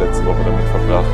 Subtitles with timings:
[0.00, 1.10] letzte Woche damit verbracht,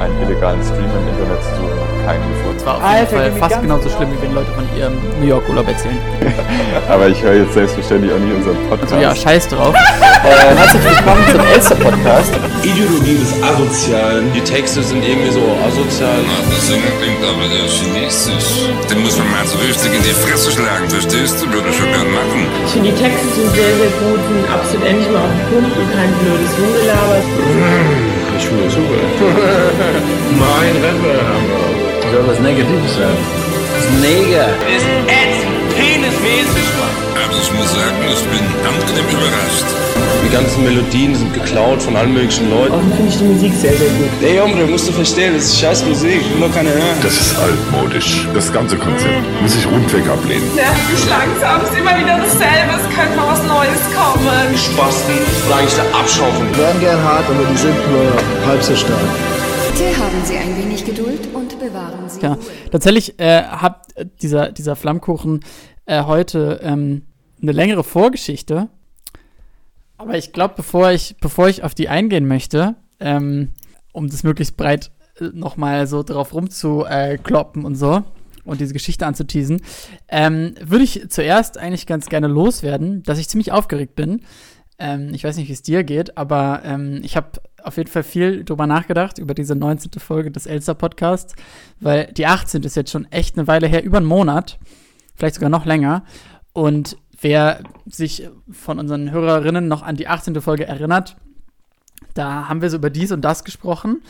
[0.00, 2.56] einen illegalen Stream im Internet zu suchen und keinen gefunden.
[2.56, 5.48] Das war auf jeden Fall fast genauso schlimm, wie wenn Leute von ihrem New York
[5.48, 5.98] Urlaub erzählen.
[6.88, 8.92] Aber ich höre jetzt selbstverständlich auch nie unseren Podcast.
[8.92, 9.74] Also ja, scheiß drauf.
[10.20, 12.32] Äh, herzlich willkommen zum Elster-Podcast.
[12.62, 14.30] Ideologie des Asozialen.
[14.34, 16.20] Die Texte sind irgendwie so asozial.
[16.44, 18.68] Der Sänger klingt aber der chinesisch.
[18.90, 21.50] Den muss man mal so richtig in die Fresse schlagen, verstehst du?
[21.50, 22.44] Würde ich schon gern machen.
[22.66, 25.72] Ich finde, die Texte sind sehr, sehr gut, sind absolut endlich mal auf den Punkt
[25.72, 27.16] und kein blödes Rumgelaber.
[27.16, 28.94] Ich finde das super.
[30.38, 32.10] mein Rapper.
[32.12, 33.16] Soll was Negatives sein?
[33.74, 34.48] Das ist Neger.
[34.76, 35.59] Ist ätzend,
[36.20, 36.94] Mann.
[37.16, 39.64] Also ich muss sagen, ich bin angenehm überrascht.
[40.24, 42.74] Die ganzen Melodien sind geklaut von allen möglichen Leuten.
[42.74, 44.10] Außerdem finde ich die Musik sehr, sehr gut.
[44.22, 46.20] Ey, Hombre, musst du verstehen, das ist scheiß Musik.
[46.20, 46.98] Ich will doch keine hören.
[47.02, 48.28] Das ist altmodisch.
[48.34, 50.54] Das ganze Konzept muss ich rundweg ablehnen.
[50.54, 51.62] nervt mich langsam.
[51.62, 52.72] Es ist immer wieder dasselbe.
[52.76, 54.56] Es könnte mal was Neues kommen.
[54.56, 55.14] Spasten,
[55.46, 58.12] oder eigentlich der Abschau von Die werden gern hart, aber die sind nur
[58.46, 58.98] halb so stark.
[59.72, 62.36] Bitte haben Sie ein wenig Geduld und bewahren Sie Ja,
[62.70, 63.86] tatsächlich äh, hat
[64.20, 65.40] dieser, dieser Flammkuchen
[65.86, 67.02] äh, heute ähm,
[67.42, 68.68] eine längere Vorgeschichte.
[69.96, 73.50] Aber ich glaube, bevor ich, bevor ich auf die eingehen möchte, ähm,
[73.92, 78.02] um das möglichst breit äh, nochmal so drauf rumzukloppen und so
[78.44, 79.60] und diese Geschichte anzuteasen,
[80.08, 84.22] ähm, würde ich zuerst eigentlich ganz gerne loswerden, dass ich ziemlich aufgeregt bin.
[84.78, 88.02] Ähm, ich weiß nicht, wie es dir geht, aber ähm, ich habe auf jeden Fall
[88.02, 89.92] viel drüber nachgedacht, über diese 19.
[89.98, 91.34] Folge des Elster Podcasts,
[91.78, 92.62] weil die 18.
[92.62, 94.58] ist jetzt schon echt eine Weile her, über einen Monat,
[95.20, 96.02] vielleicht sogar noch länger.
[96.52, 100.40] Und wer sich von unseren Hörerinnen noch an die 18.
[100.40, 101.16] Folge erinnert,
[102.14, 104.02] da haben wir so über dies und das gesprochen.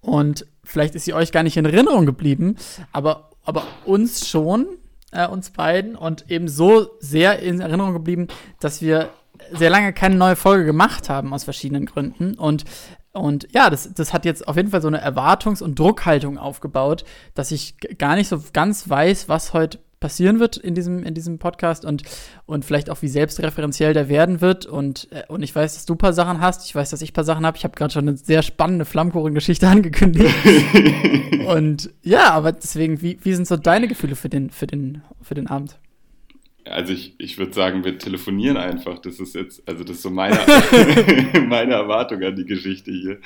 [0.00, 2.56] Und vielleicht ist sie euch gar nicht in Erinnerung geblieben,
[2.92, 4.66] aber, aber uns schon,
[5.10, 8.28] äh, uns beiden, und eben so sehr in Erinnerung geblieben,
[8.60, 9.10] dass wir
[9.52, 12.34] sehr lange keine neue Folge gemacht haben, aus verschiedenen Gründen.
[12.34, 12.64] Und,
[13.12, 17.04] und ja, das, das hat jetzt auf jeden Fall so eine Erwartungs- und Druckhaltung aufgebaut,
[17.34, 21.38] dass ich gar nicht so ganz weiß, was heute passieren wird in diesem, in diesem
[21.38, 22.02] Podcast und,
[22.46, 24.66] und vielleicht auch, wie selbstreferenziell der werden wird.
[24.66, 26.66] Und, äh, und ich weiß, dass du ein paar Sachen hast.
[26.66, 27.56] Ich weiß, dass ich ein paar Sachen habe.
[27.56, 30.34] Ich habe gerade schon eine sehr spannende Flammkuchen-Geschichte angekündigt.
[31.48, 35.34] und ja, aber deswegen, wie, wie sind so deine Gefühle für den, für den, für
[35.34, 35.78] den Abend?
[36.64, 38.98] Also ich, ich würde sagen, wir telefonieren einfach.
[38.98, 40.38] Das ist jetzt, also das ist so meine,
[41.48, 43.18] meine Erwartung an die Geschichte hier.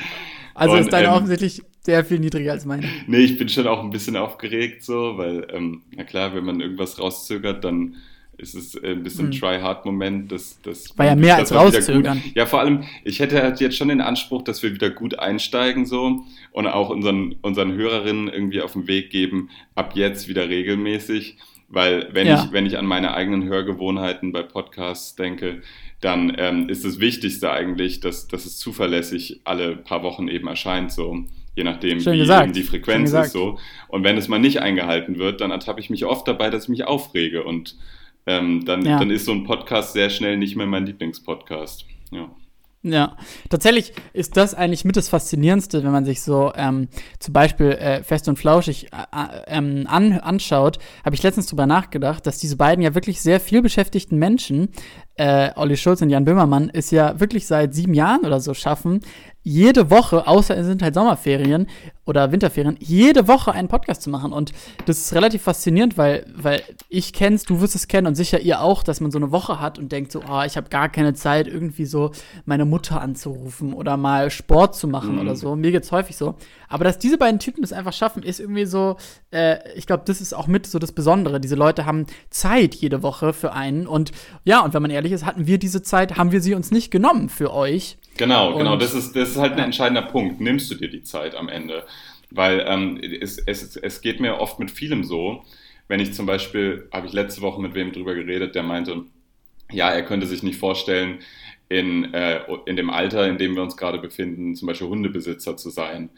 [0.54, 2.86] Also Und, ist deine ähm, offensichtlich sehr viel niedriger als meine.
[3.06, 6.60] Nee, ich bin schon auch ein bisschen aufgeregt so, weil, ähm, na klar, wenn man
[6.60, 7.96] irgendwas rauszögert, dann
[8.38, 9.38] ist es äh, ein bisschen Hm.
[9.38, 10.32] Try-Hard-Moment.
[10.32, 12.22] Das, das War ja mehr als rauszögern.
[12.22, 12.34] Gut.
[12.36, 15.84] Ja, vor allem, ich hätte halt jetzt schon den Anspruch, dass wir wieder gut einsteigen
[15.86, 21.36] so und auch unseren, unseren Hörerinnen irgendwie auf den Weg geben, ab jetzt wieder regelmäßig.
[21.68, 22.44] Weil wenn, Ja.
[22.44, 25.62] ich, wenn ich an meine eigenen Hörgewohnheiten bei Podcasts denke,
[26.00, 30.90] dann ähm, ist das Wichtigste eigentlich, dass, dass es zuverlässig alle paar Wochen eben erscheint,
[30.92, 32.44] so je nachdem, Schön wie gesagt.
[32.44, 33.58] eben die Frequenz ist so.
[33.88, 36.68] Und wenn es mal nicht eingehalten wird, dann ertappe ich mich oft dabei, dass ich
[36.70, 37.44] mich aufrege.
[37.44, 37.76] Und
[38.26, 38.98] ähm, dann, Ja.
[38.98, 41.86] dann ist so ein Podcast sehr schnell nicht mehr mein Lieblingspodcast.
[42.10, 42.30] Ja.
[42.84, 43.16] Ja,
[43.48, 46.88] tatsächlich ist das eigentlich mit das Faszinierendste, wenn man sich so ähm,
[47.20, 51.66] zum Beispiel äh, Fest und Flauschig äh, äh, ähm, an, anschaut, habe ich letztens drüber
[51.66, 54.70] nachgedacht, dass diese beiden ja wirklich sehr viel beschäftigten Menschen,
[55.14, 59.02] äh, Olli Schulz und Jan Böhmermann, es ja wirklich seit sieben Jahren oder so schaffen,
[59.42, 61.66] jede Woche, außer es sind halt Sommerferien
[62.04, 64.32] oder Winterferien, jede Woche einen Podcast zu machen.
[64.32, 64.52] Und
[64.86, 68.60] das ist relativ faszinierend, weil, weil ich kenn's, du wirst es kennen und sicher ihr
[68.60, 71.14] auch, dass man so eine Woche hat und denkt so, oh, ich habe gar keine
[71.14, 72.10] Zeit, irgendwie so
[72.44, 75.54] meine Mutter anzurufen oder mal Sport zu machen oder so.
[75.54, 76.34] Mir geht's häufig so.
[76.68, 78.96] Aber dass diese beiden Typen das einfach schaffen, ist irgendwie so,
[79.30, 81.38] äh, ich glaube, das ist auch mit so das Besondere.
[81.38, 83.86] Diese Leute haben Zeit jede Woche für einen.
[83.86, 84.10] Und
[84.44, 86.90] ja, und wenn man ehrlich ist, hatten wir diese Zeit, haben wir sie uns nicht
[86.90, 87.98] genommen für euch.
[88.16, 88.72] Genau, genau.
[88.74, 90.40] Und- Das ist, das ist halt ein entscheidender Punkt.
[90.40, 91.84] Nimmst du dir die Zeit am Ende?
[92.34, 95.42] Weil ähm, es, es, es geht mir oft mit vielem so.
[95.88, 99.04] Wenn ich zum Beispiel, habe ich letzte Woche mit wem drüber geredet, der meinte,
[99.70, 101.18] ja, er könnte sich nicht vorstellen,
[101.68, 105.70] in, äh, in dem Alter, in dem wir uns gerade befinden, zum Beispiel Hundebesitzer zu
[105.70, 106.10] sein.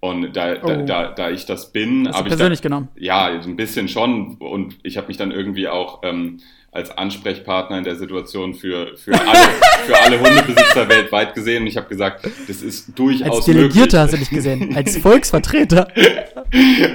[0.00, 0.84] Und da, da, Oh.
[0.86, 2.88] da, da ich das bin, habe ich persönlich da, genommen?
[2.96, 4.36] ja, ein bisschen schon.
[4.36, 6.40] Und ich habe mich dann irgendwie auch ähm,
[6.72, 9.48] als Ansprechpartner in der Situation für, für, alle,
[9.86, 11.62] für alle Hundebesitzer weltweit gesehen.
[11.62, 13.94] Und ich habe gesagt, das ist durchaus Als Delegierter möglich.
[14.00, 15.88] hast du dich gesehen, als Volksvertreter.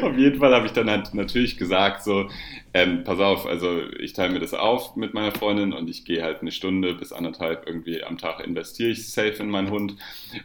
[0.01, 2.27] Auf jeden Fall habe ich dann halt natürlich gesagt, so,
[2.77, 6.21] ähm, pass auf, also ich teile mir das auf mit meiner Freundin und ich gehe
[6.21, 9.95] halt eine Stunde bis anderthalb irgendwie am Tag investiere ich safe in meinen Hund.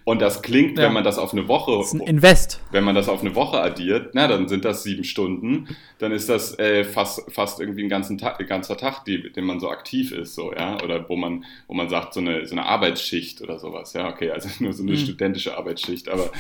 [0.05, 0.85] Und das klingt, ja.
[0.85, 2.61] wenn man das auf eine Woche, das ist ein Invest.
[2.71, 5.69] Wenn man das auf eine Woche addiert, na, dann sind das sieben Stunden,
[5.99, 9.45] dann ist das äh, fast, fast irgendwie ein, ganzen Tag, ein ganzer Tag, die, den
[9.45, 12.55] man so aktiv ist, so, ja, oder wo man, wo man sagt, so eine, so
[12.55, 14.99] eine Arbeitsschicht oder sowas, ja, okay, also nur so eine hm.
[14.99, 16.31] studentische Arbeitsschicht, aber,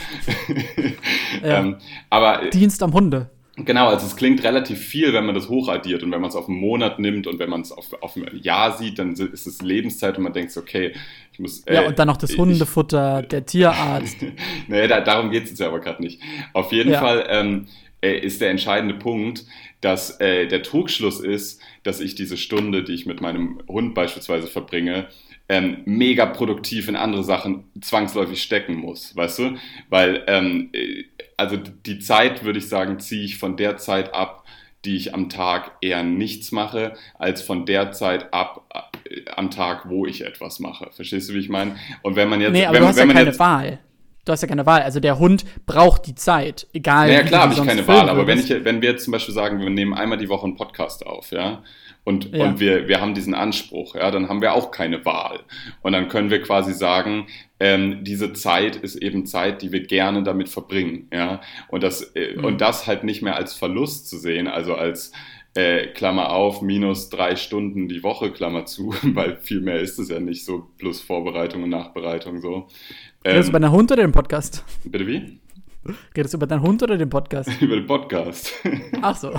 [1.43, 1.59] ja.
[1.61, 1.77] ähm,
[2.09, 3.29] aber Dienst am Hunde.
[3.57, 6.49] Genau, also es klingt relativ viel, wenn man das hochaddiert und wenn man es auf
[6.49, 9.61] einen Monat nimmt und wenn man es auf, auf ein Jahr sieht, dann ist es
[9.61, 10.93] Lebenszeit und man denkt, okay,
[11.33, 11.61] ich muss.
[11.67, 14.17] Äh, ja, und dann noch das Hundefutter, ich, der Tierarzt.
[14.69, 16.21] naja, da, darum geht es jetzt ja aber gerade nicht.
[16.55, 17.01] Auf jeden ja.
[17.01, 17.67] Fall ähm,
[18.01, 19.45] äh, ist der entscheidende Punkt,
[19.83, 24.47] dass äh, der Trugschluss ist, dass ich diese Stunde, die ich mit meinem Hund beispielsweise
[24.47, 25.09] verbringe,
[25.49, 29.57] ähm, mega produktiv in andere Sachen zwangsläufig stecken muss, weißt du?
[29.91, 31.05] Weil, ähm, äh,
[31.43, 34.45] also die Zeit, würde ich sagen, ziehe ich von der Zeit ab,
[34.85, 38.65] die ich am Tag eher nichts mache, als von der Zeit ab
[39.05, 40.89] äh, am Tag, wo ich etwas mache.
[40.93, 41.77] Verstehst du, wie ich meine?
[42.03, 43.79] Und wenn man jetzt, nee, aber wenn, du hast wenn ja keine jetzt, Wahl.
[44.25, 44.83] Du hast ja keine Wahl.
[44.83, 47.09] Also der Hund braucht die Zeit, egal.
[47.09, 48.09] Ja, naja, klar habe ich keine Wahl.
[48.09, 50.57] Aber wenn ich, wenn wir jetzt zum Beispiel sagen, wir nehmen einmal die Woche einen
[50.57, 51.63] Podcast auf, ja,
[52.05, 52.45] und, ja.
[52.45, 55.41] und wir, wir haben diesen Anspruch, ja, dann haben wir auch keine Wahl.
[55.83, 57.27] Und dann können wir quasi sagen,
[57.61, 61.41] ähm, diese Zeit ist eben Zeit, die wir gerne damit verbringen, ja.
[61.69, 62.45] Und das, äh, mhm.
[62.45, 65.13] und das halt nicht mehr als Verlust zu sehen, also als
[65.55, 70.09] äh, Klammer auf, minus drei Stunden die Woche, Klammer zu, weil viel mehr ist es
[70.09, 72.69] ja nicht so, plus Vorbereitung und Nachbereitung so.
[73.25, 74.65] Ähm, Redest du bei einer Hund oder dem Podcast?
[74.85, 75.39] Bitte wie?
[76.17, 77.51] Redest du über deinen Hund oder den Podcast?
[77.61, 78.53] über den Podcast.
[79.03, 79.33] Ach so.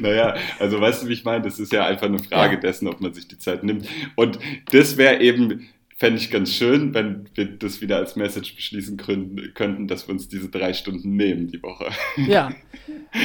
[0.00, 1.44] naja, also weißt du, wie ich meine?
[1.44, 2.60] Das ist ja einfach eine Frage ja.
[2.60, 3.86] dessen, ob man sich die Zeit nimmt.
[4.14, 4.38] Und
[4.70, 9.86] das wäre eben, fände ich ganz schön, wenn wir das wieder als Message beschließen könnten,
[9.86, 11.86] dass wir uns diese drei Stunden nehmen die Woche.
[12.16, 12.52] Ja.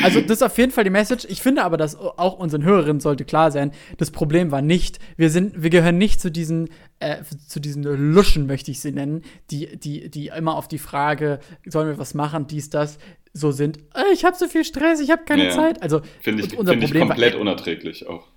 [0.03, 1.25] Also das ist auf jeden Fall die Message.
[1.27, 5.31] Ich finde aber, dass auch unseren Hörerinnen sollte klar sein, das Problem war nicht, wir
[5.31, 6.69] sind, wir gehören nicht zu diesen,
[6.99, 11.39] äh, zu diesen Luschen, möchte ich sie nennen, die, die, die immer auf die Frage,
[11.65, 12.99] sollen wir was machen, dies, das,
[13.33, 15.51] so sind, äh, ich habe so viel Stress, ich habe keine ja.
[15.51, 15.81] Zeit.
[15.81, 18.27] Also finde ich, unser find Problem ich komplett war, unerträglich auch.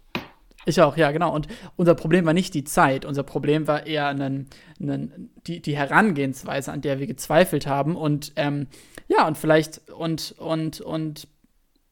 [0.65, 1.35] Ich auch, ja, genau.
[1.35, 4.49] Und unser Problem war nicht die Zeit, unser Problem war eher einen,
[4.81, 7.97] einen, die, die Herangehensweise, an der wir gezweifelt haben.
[7.97, 8.69] Und ähm,
[9.09, 11.27] ja, und vielleicht, und, und, und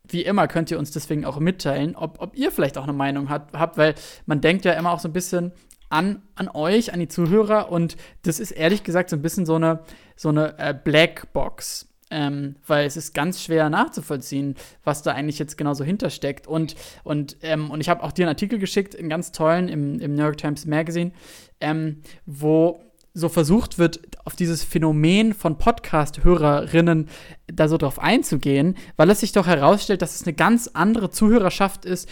[0.09, 3.29] wie immer könnt ihr uns deswegen auch mitteilen, ob, ob ihr vielleicht auch eine Meinung
[3.29, 3.95] hat, habt, weil
[4.27, 5.53] man denkt ja immer auch so ein bisschen
[5.89, 7.71] an, an euch, an die Zuhörer.
[7.71, 9.81] Und das ist ehrlich gesagt so ein bisschen so eine,
[10.17, 15.57] so eine äh, Blackbox ähm, weil es ist ganz schwer nachzuvollziehen, was da eigentlich jetzt
[15.57, 16.47] genau so hintersteckt.
[16.47, 16.75] Und,
[17.05, 20.15] und, ähm, und ich habe auch dir einen Artikel geschickt, einen ganz tollen im, im
[20.15, 21.13] New York Times Magazine,
[21.61, 22.81] ähm, wo
[23.13, 27.09] so versucht wird, auf dieses Phänomen von Podcast-Hörerinnen
[27.49, 31.85] da so drauf einzugehen, weil es sich doch herausstellt, dass es eine ganz andere Zuhörerschaft
[31.85, 32.09] ist,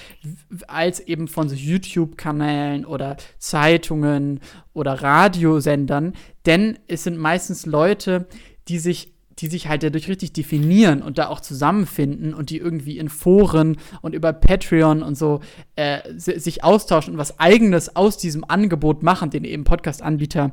[0.66, 4.40] als eben von so YouTube-Kanälen oder Zeitungen
[4.72, 6.14] oder Radiosendern.
[6.46, 8.26] Denn es sind meistens Leute,
[8.66, 12.98] die sich die sich halt dadurch richtig definieren und da auch zusammenfinden und die irgendwie
[12.98, 15.40] in Foren und über Patreon und so
[15.76, 20.52] äh, sich austauschen und was Eigenes aus diesem Angebot machen, den eben Podcast-Anbieter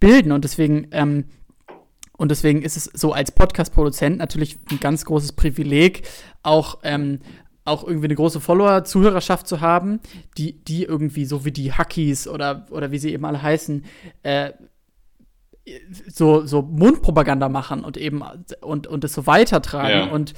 [0.00, 0.32] bilden.
[0.32, 1.24] Und deswegen, ähm,
[2.16, 6.02] und deswegen ist es so als Podcast-Produzent natürlich ein ganz großes Privileg,
[6.42, 7.20] auch ähm,
[7.66, 9.98] auch irgendwie eine große Follower-Zuhörerschaft zu haben,
[10.38, 13.84] die, die irgendwie so wie die Hackies oder, oder wie sie eben alle heißen,
[14.22, 14.52] äh,
[16.08, 18.22] so, so Mundpropaganda machen und eben
[18.60, 20.08] und, und das so weitertragen.
[20.08, 20.12] Ja.
[20.12, 20.34] Und,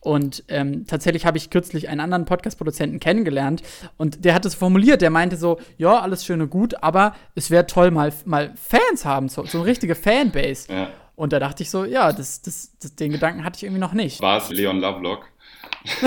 [0.00, 3.62] und ähm, tatsächlich habe ich kürzlich einen anderen Podcast-Produzenten kennengelernt
[3.98, 7.50] und der hat es formuliert, der meinte so, ja, alles schön und gut, aber es
[7.50, 10.72] wäre toll, mal, mal Fans haben, so, so eine richtige Fanbase.
[10.72, 10.88] Ja.
[11.14, 13.92] Und da dachte ich so, ja, das, das, das, den Gedanken hatte ich irgendwie noch
[13.92, 14.20] nicht.
[14.20, 15.26] War es Leon Lovelock?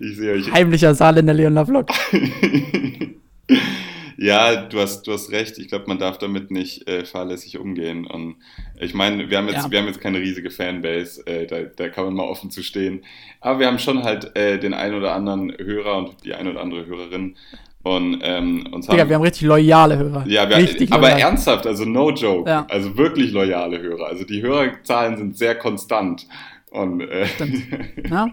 [0.00, 0.52] ich sehe euch.
[0.52, 1.88] Heimlicher Saal in der Leon Lovelock.
[4.22, 5.56] Ja, du hast, du hast recht.
[5.56, 8.06] Ich glaube, man darf damit nicht äh, fahrlässig umgehen.
[8.06, 8.36] Und
[8.78, 9.70] ich meine, wir haben jetzt, ja.
[9.70, 13.02] wir haben jetzt keine riesige Fanbase, äh, da, da kann man mal offen zu stehen.
[13.40, 16.60] Aber wir haben schon halt äh, den einen oder anderen Hörer und die eine oder
[16.60, 17.34] andere Hörerin.
[17.82, 20.26] Und ähm, uns haben, Digga, wir haben richtig loyale Hörer.
[20.26, 21.20] Ja, wir, richtig aber loyal.
[21.20, 22.48] ernsthaft, also no joke.
[22.48, 22.66] Ja.
[22.68, 24.06] Also wirklich loyale Hörer.
[24.06, 26.26] Also die Hörerzahlen sind sehr konstant.
[26.70, 27.62] Und, äh, Stimmt.
[28.10, 28.28] Ja.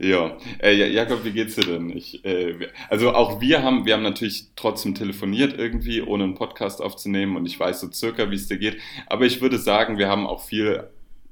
[0.00, 1.90] Ja, äh, Jakob, wie geht's dir denn?
[1.90, 6.80] Ich, äh, also auch wir haben, wir haben natürlich trotzdem telefoniert irgendwie, ohne einen Podcast
[6.80, 8.78] aufzunehmen und ich weiß so circa, wie es dir geht.
[9.08, 10.84] Aber ich würde sagen, wir haben auch viel,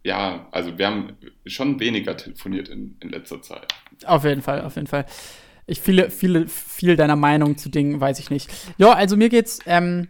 [0.02, 3.73] ja, also wir haben schon weniger telefoniert in, in letzter Zeit.
[4.04, 5.06] Auf jeden Fall, auf jeden Fall.
[5.66, 8.50] Ich viele, viele, viel deiner Meinung zu Dingen weiß ich nicht.
[8.78, 10.08] Ja, also mir geht's, ähm,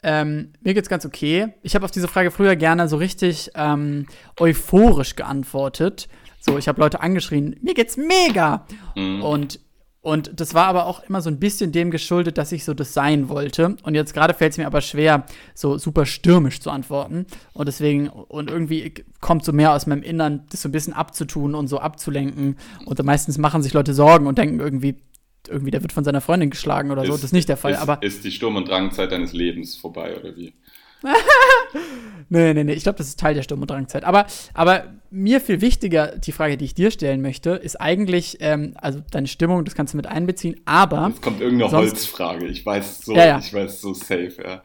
[0.00, 1.48] Ähm, mir geht's ganz okay.
[1.62, 4.06] Ich habe auf diese Frage früher gerne so richtig ähm,
[4.38, 6.08] euphorisch geantwortet.
[6.48, 8.66] So, ich habe Leute angeschrien, mir geht's mega.
[8.96, 9.22] Mhm.
[9.22, 9.60] Und
[10.00, 12.94] und das war aber auch immer so ein bisschen dem geschuldet, dass ich so das
[12.94, 13.76] sein wollte.
[13.82, 17.26] Und jetzt gerade fällt es mir aber schwer, so super stürmisch zu antworten.
[17.52, 21.54] Und deswegen, und irgendwie kommt so mehr aus meinem Innern, das so ein bisschen abzutun
[21.54, 22.56] und so abzulenken.
[22.86, 24.96] Und meistens machen sich Leute Sorgen und denken irgendwie,
[25.48, 27.14] irgendwie, der wird von seiner Freundin geschlagen oder ist, so.
[27.14, 27.72] Das ist nicht der Fall.
[27.72, 30.54] Ist, aber ist die Sturm- und Drangzeit deines Lebens vorbei oder wie?
[32.28, 32.72] nee, nee, nee.
[32.72, 34.04] Ich glaube, das ist Teil der Sturm- und Drangzeit.
[34.04, 38.74] Aber, aber mir viel wichtiger, die Frage, die ich dir stellen möchte, ist eigentlich, ähm,
[38.76, 41.08] also deine Stimmung, das kannst du mit einbeziehen, aber.
[41.08, 42.46] Jetzt kommt irgendeine sonst, Holzfrage.
[42.46, 43.38] Ich weiß so, ja, ja.
[43.38, 44.62] ich weiß so safe, ja.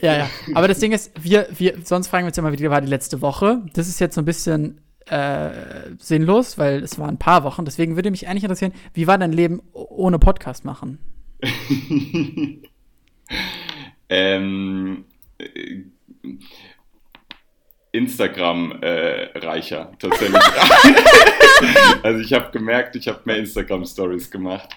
[0.00, 0.30] Ja, ja.
[0.54, 2.88] Aber das Ding ist, wir, wir, sonst fragen wir uns ja mal, wie war die
[2.88, 3.62] letzte Woche.
[3.74, 5.50] Das ist jetzt so ein bisschen äh,
[5.98, 7.64] sinnlos, weil es waren ein paar Wochen.
[7.64, 10.98] Deswegen würde mich eigentlich interessieren, wie war dein Leben ohne Podcast machen?
[14.08, 15.13] ähm, äh,
[17.92, 20.42] Instagram äh, reicher tatsächlich.
[22.02, 24.70] also ich habe gemerkt, ich habe mehr Instagram Stories gemacht,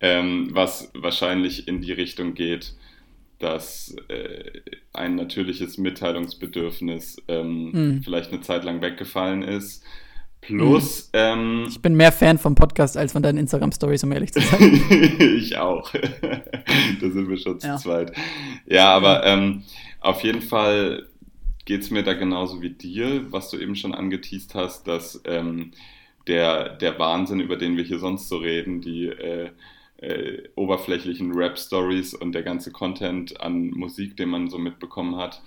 [0.00, 2.74] ähm, was wahrscheinlich in die Richtung geht,
[3.38, 4.60] dass äh,
[4.94, 8.02] ein natürliches Mitteilungsbedürfnis ähm, hm.
[8.02, 9.84] vielleicht eine Zeit lang weggefallen ist.
[10.40, 14.40] Plus, ähm, ich bin mehr Fan vom Podcast als von deinen Instagram-Stories, um ehrlich zu
[14.40, 14.80] sein.
[15.18, 15.90] ich auch.
[17.00, 17.76] da sind wir schon zu ja.
[17.76, 18.12] zweit.
[18.66, 19.62] Ja, aber ähm,
[20.04, 21.08] auf jeden Fall
[21.64, 25.72] geht es mir da genauso wie dir, was du eben schon angeteased hast, dass ähm,
[26.26, 29.50] der, der Wahnsinn, über den wir hier sonst so reden, die äh,
[29.98, 35.40] äh, oberflächlichen Rap-Stories und der ganze Content an Musik, den man so mitbekommen hat,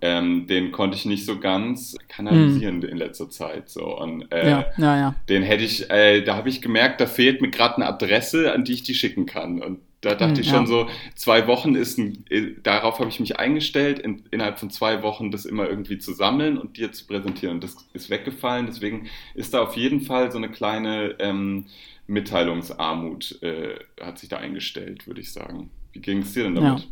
[0.00, 2.84] ähm, den konnte ich nicht so ganz kanalisieren mhm.
[2.84, 3.70] in letzter Zeit.
[3.70, 3.98] So.
[3.98, 5.14] Und, äh, ja, ja, ja.
[5.30, 8.64] Den hätte ich, äh, da habe ich gemerkt, da fehlt mir gerade eine Adresse, an
[8.64, 9.62] die ich die schicken kann.
[9.62, 10.66] Und da dachte mhm, ich schon ja.
[10.66, 15.02] so, zwei Wochen ist ein, äh, darauf habe ich mich eingestellt, in, innerhalb von zwei
[15.02, 17.56] Wochen das immer irgendwie zu sammeln und dir zu präsentieren.
[17.56, 18.66] Und das ist weggefallen.
[18.66, 21.66] Deswegen ist da auf jeden Fall so eine kleine ähm,
[22.06, 25.70] Mitteilungsarmut, äh, hat sich da eingestellt, würde ich sagen.
[25.92, 26.80] Wie ging es dir denn damit?
[26.80, 26.86] Ja.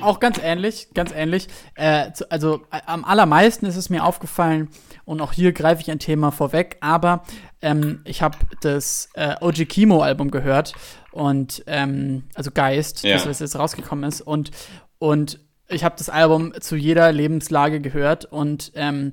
[0.00, 1.48] Auch ganz ähnlich, ganz ähnlich.
[1.74, 4.68] Äh, zu, also äh, am allermeisten ist es mir aufgefallen,
[5.04, 7.24] und auch hier greife ich ein Thema vorweg, aber
[7.60, 10.74] ähm, ich habe das äh, OG Kimo-Album gehört
[11.12, 13.14] und ähm, also Geist, ja.
[13.14, 14.50] das was jetzt rausgekommen ist, und,
[14.98, 15.38] und
[15.68, 19.12] ich habe das Album zu jeder Lebenslage gehört und, ähm,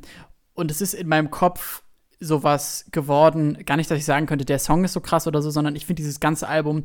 [0.54, 1.84] und es ist in meinem Kopf
[2.20, 5.50] sowas geworden, gar nicht, dass ich sagen könnte, der Song ist so krass oder so,
[5.52, 6.84] sondern ich finde dieses ganze Album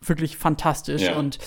[0.00, 1.16] wirklich fantastisch ja.
[1.16, 1.38] und,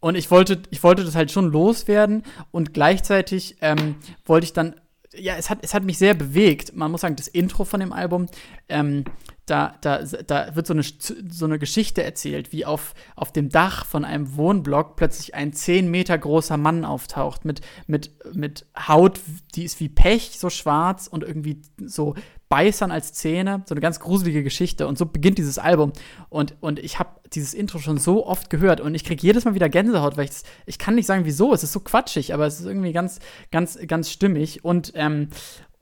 [0.00, 4.74] und ich wollte, ich wollte das halt schon loswerden und gleichzeitig ähm, wollte ich dann,
[5.14, 6.74] ja, es hat, es hat mich sehr bewegt.
[6.74, 8.28] Man muss sagen, das Intro von dem Album,
[8.68, 9.04] ähm,
[9.46, 13.84] da, da, da wird so eine, so eine Geschichte erzählt, wie auf, auf dem Dach
[13.84, 19.20] von einem Wohnblock plötzlich ein 10 Meter großer Mann auftaucht mit, mit, mit Haut,
[19.54, 22.14] die ist wie Pech, so schwarz und irgendwie so
[22.48, 24.86] Beißern als Zähne, so eine ganz gruselige Geschichte.
[24.86, 25.92] Und so beginnt dieses Album.
[26.28, 29.54] Und, und ich habe dieses Intro schon so oft gehört und ich kriege jedes Mal
[29.54, 30.32] wieder Gänsehaut, weil ich,
[30.66, 31.54] ich kann nicht sagen, wieso.
[31.54, 33.20] Es ist so quatschig, aber es ist irgendwie ganz,
[33.50, 34.64] ganz, ganz stimmig.
[34.64, 35.28] Und, ähm,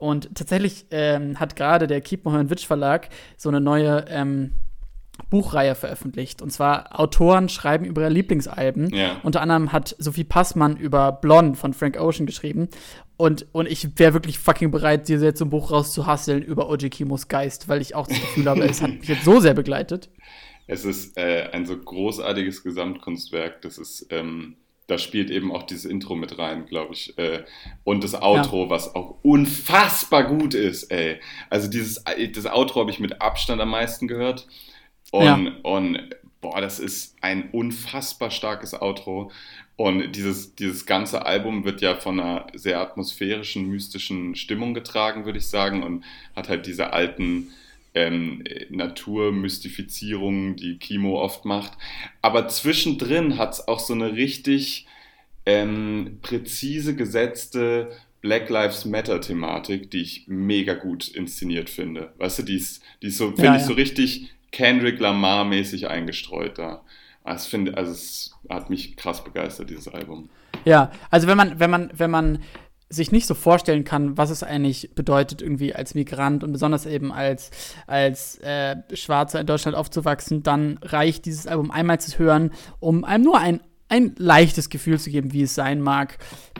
[0.01, 4.51] und tatsächlich ähm, hat gerade der Keep Witch Verlag so eine neue ähm,
[5.29, 6.41] Buchreihe veröffentlicht.
[6.41, 8.93] Und zwar Autoren schreiben über ihre Lieblingsalben.
[8.93, 9.19] Ja.
[9.21, 12.69] Unter anderem hat Sophie Passmann über Blonde von Frank Ocean geschrieben.
[13.15, 16.89] Und, und ich wäre wirklich fucking bereit, dir jetzt so ein Buch rauszuhasseln über Oji
[16.89, 20.09] Kimos Geist, weil ich auch das Gefühl habe, es hat mich jetzt so sehr begleitet.
[20.67, 23.61] Es ist äh, ein so großartiges Gesamtkunstwerk.
[23.61, 24.55] Das ist, ähm,
[24.91, 27.17] da spielt eben auch dieses Intro mit rein, glaube ich.
[27.17, 27.45] Äh,
[27.85, 28.69] und das Outro, ja.
[28.69, 31.21] was auch unfassbar gut ist, ey.
[31.49, 34.47] Also dieses, das Outro habe ich mit Abstand am meisten gehört.
[35.11, 35.51] Und, ja.
[35.63, 36.09] und
[36.41, 39.31] boah, das ist ein unfassbar starkes Outro.
[39.77, 45.39] Und dieses, dieses ganze Album wird ja von einer sehr atmosphärischen, mystischen Stimmung getragen, würde
[45.39, 46.03] ich sagen, und
[46.35, 47.53] hat halt diese alten
[47.93, 51.73] ähm, Naturmystifizierungen, die Kimo oft macht.
[52.21, 54.87] Aber zwischendrin hat es auch so eine richtig
[55.45, 62.13] ähm, präzise gesetzte Black Lives Matter Thematik, die ich mega gut inszeniert finde.
[62.17, 63.67] Weißt du, die ist, die ist so, finde ja, ich, ja.
[63.67, 66.83] so richtig Kendrick Lamar-mäßig eingestreut da.
[67.23, 70.29] Also, finde, also es hat mich krass begeistert, dieses Album.
[70.65, 72.43] Ja, also wenn man, wenn man, wenn man
[72.91, 77.11] sich nicht so vorstellen kann, was es eigentlich bedeutet, irgendwie als Migrant und besonders eben
[77.11, 77.51] als,
[77.87, 83.23] als äh, Schwarzer in Deutschland aufzuwachsen, dann reicht dieses Album einmal zu hören, um einem
[83.23, 86.17] nur ein, ein leichtes Gefühl zu geben, wie es sein mag.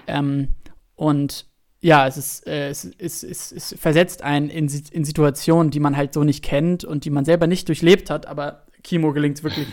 [0.07, 0.49] Ähm,
[0.95, 1.47] und
[1.81, 5.97] ja, es ist, äh, es, es, es, es versetzt einen in, in Situationen, die man
[5.97, 9.43] halt so nicht kennt und die man selber nicht durchlebt hat, aber Kimo gelingt es
[9.43, 9.67] wirklich,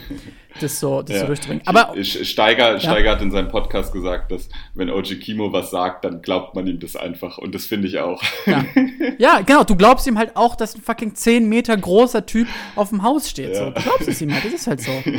[0.61, 1.21] das so, das Ja.
[1.23, 1.63] so durchzubringen.
[1.67, 6.21] Aber Steiger, Steiger hat in seinem Podcast gesagt, dass wenn OG Kimo was sagt, dann
[6.23, 7.39] glaubt man ihm das einfach.
[7.39, 8.23] Und das finde ich auch.
[8.47, 8.65] Ja.
[9.19, 12.91] ja, genau, du glaubst ihm halt auch, dass ein fucking 10 Meter großer Typ auf
[12.91, 13.55] dem Haus steht.
[13.57, 13.63] So.
[13.65, 13.71] Ja.
[13.71, 14.93] Du glaubst es ihm halt, das ist halt so.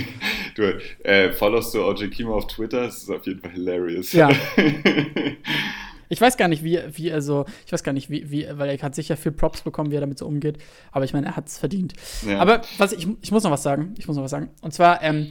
[0.55, 2.81] Du äh, followst du OG Kimo auf Twitter?
[2.83, 4.11] Das ist auf jeden Fall hilarious.
[4.11, 4.29] Ja.
[6.09, 8.69] Ich weiß gar nicht, wie, wie er so, ich weiß gar nicht, wie, wie, weil
[8.69, 10.57] er hat sicher viel Props bekommen, wie er damit so umgeht.
[10.91, 11.93] Aber ich meine, er hat es verdient.
[12.27, 12.39] Ja.
[12.39, 13.93] Aber was ich, ich muss noch was sagen.
[13.97, 14.49] Ich muss noch was sagen.
[14.61, 15.29] Und zwar, ähm,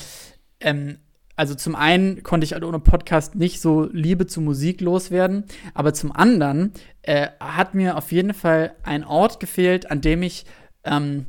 [0.61, 0.99] ähm,
[1.39, 5.95] also zum einen konnte ich halt ohne Podcast nicht so Liebe zu Musik loswerden, aber
[5.95, 10.47] zum anderen äh, hat mir auf jeden Fall ein Ort gefehlt, an dem ich,
[10.83, 11.27] ähm,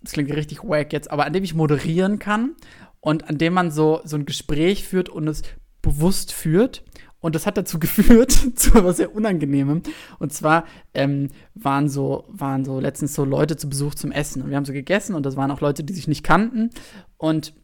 [0.00, 2.56] das klingt richtig wack jetzt, aber an dem ich moderieren kann
[3.00, 5.42] und an dem man so, so ein Gespräch führt und es
[5.82, 6.82] bewusst führt.
[7.20, 9.82] Und das hat dazu geführt, zu etwas sehr Unangenehmem.
[10.18, 14.42] Und zwar ähm, waren, so, waren so letztens so Leute zu Besuch zum Essen.
[14.42, 16.70] Und wir haben so gegessen und das waren auch Leute, die sich nicht kannten.
[17.16, 17.54] Und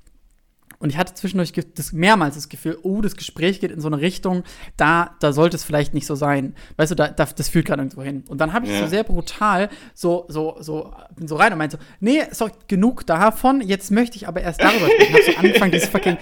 [0.78, 4.00] und ich hatte zwischendurch das, mehrmals das Gefühl, oh, das Gespräch geht in so eine
[4.00, 4.42] Richtung,
[4.76, 6.54] da, da sollte es vielleicht nicht so sein.
[6.76, 8.24] Weißt du, da, da, das führt gerade irgendwo hin.
[8.28, 8.80] Und dann habe ich Ja.
[8.80, 13.06] so sehr brutal so, so, so, bin so rein und meinte so, nee, doch genug
[13.06, 15.16] davon, jetzt möchte ich aber erst darüber sprechen.
[15.18, 16.18] Ich habe so angefangen, dieses fucking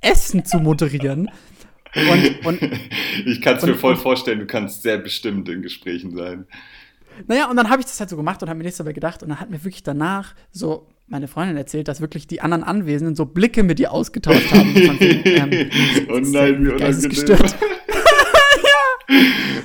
[0.00, 1.30] Essen zu moderieren.
[1.94, 2.62] Und, und
[3.26, 6.46] Ich kann es mir voll vorstellen, du kannst sehr bestimmt in Gesprächen sein.
[7.26, 9.22] Naja, und dann habe ich das halt so gemacht und habe mir nichts dabei gedacht.
[9.22, 13.14] Und dann hat mir wirklich danach so meine Freundin erzählt, dass wirklich die anderen Anwesenden
[13.14, 14.74] so Blicke mit ihr ausgetauscht haben.
[14.74, 15.50] Ähm,
[16.08, 17.38] oh nein, wie unangenehm.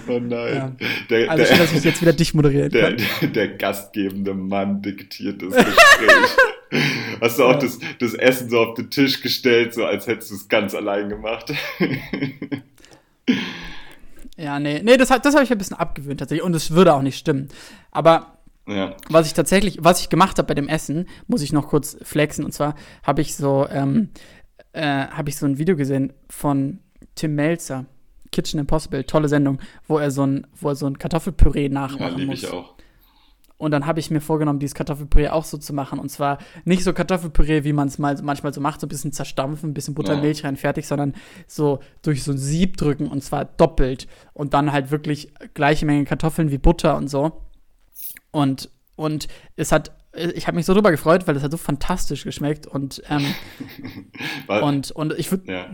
[0.10, 0.56] Oh nein.
[0.56, 0.72] Ja.
[1.10, 3.06] Der, Also schön, dass ich jetzt wieder dich moderieren der, kann.
[3.22, 6.38] der, der gastgebende Mann diktiert das Gespräch.
[7.22, 7.58] Hast du auch Ja.
[7.60, 11.10] das, das Essen so auf den Tisch gestellt, so als hättest du es ganz allein
[11.10, 11.54] gemacht?
[14.38, 16.46] Ja, nee, nee, das, das habe ich ein bisschen abgewöhnt tatsächlich.
[16.46, 17.48] Und es würde auch nicht stimmen.
[17.92, 18.96] Aber ja.
[19.10, 22.46] was ich tatsächlich, was ich gemacht habe bei dem Essen, muss ich noch kurz flexen.
[22.46, 24.10] Und zwar habe ich so, ähm,
[24.74, 26.80] äh, habe ich so ein Video gesehen von
[27.16, 27.86] Tim Melzer,
[28.32, 32.18] Kitchen Impossible, tolle Sendung, wo er so ein, wo er so ein Kartoffelpüree Ja, nachmachen
[32.18, 32.44] liebe muss.
[32.44, 32.76] ich auch.
[33.58, 35.98] Und dann habe ich mir vorgenommen, dieses Kartoffelpüree auch so zu machen.
[35.98, 39.12] Und zwar nicht so Kartoffelpüree, wie man es mal, manchmal so macht, so ein bisschen
[39.12, 40.44] zerstampfen, ein bisschen Butter und Ja.
[40.44, 41.16] Rein, fertig, sondern
[41.48, 44.08] so durch so ein Sieb drücken und zwar doppelt.
[44.34, 47.42] Und dann halt wirklich gleiche Menge Kartoffeln wie Butter und so.
[48.30, 52.26] Und, und es hat, ich habe mich so drüber gefreut, weil es hat so fantastisch
[52.26, 52.68] geschmeckt.
[52.68, 53.26] Und, ähm,
[54.62, 55.66] und, und ich würde ja.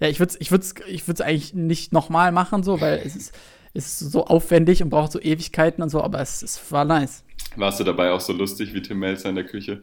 [0.00, 0.50] ja, ich würde es ich
[0.88, 4.88] ich würd's eigentlich nicht nochmal machen, so, weil es ist, es ist so aufwendig und
[4.90, 7.24] braucht so Ewigkeiten und so, aber es, es war nice.
[7.56, 9.82] Warst du dabei auch so lustig wie Tim Melzer in der Küche?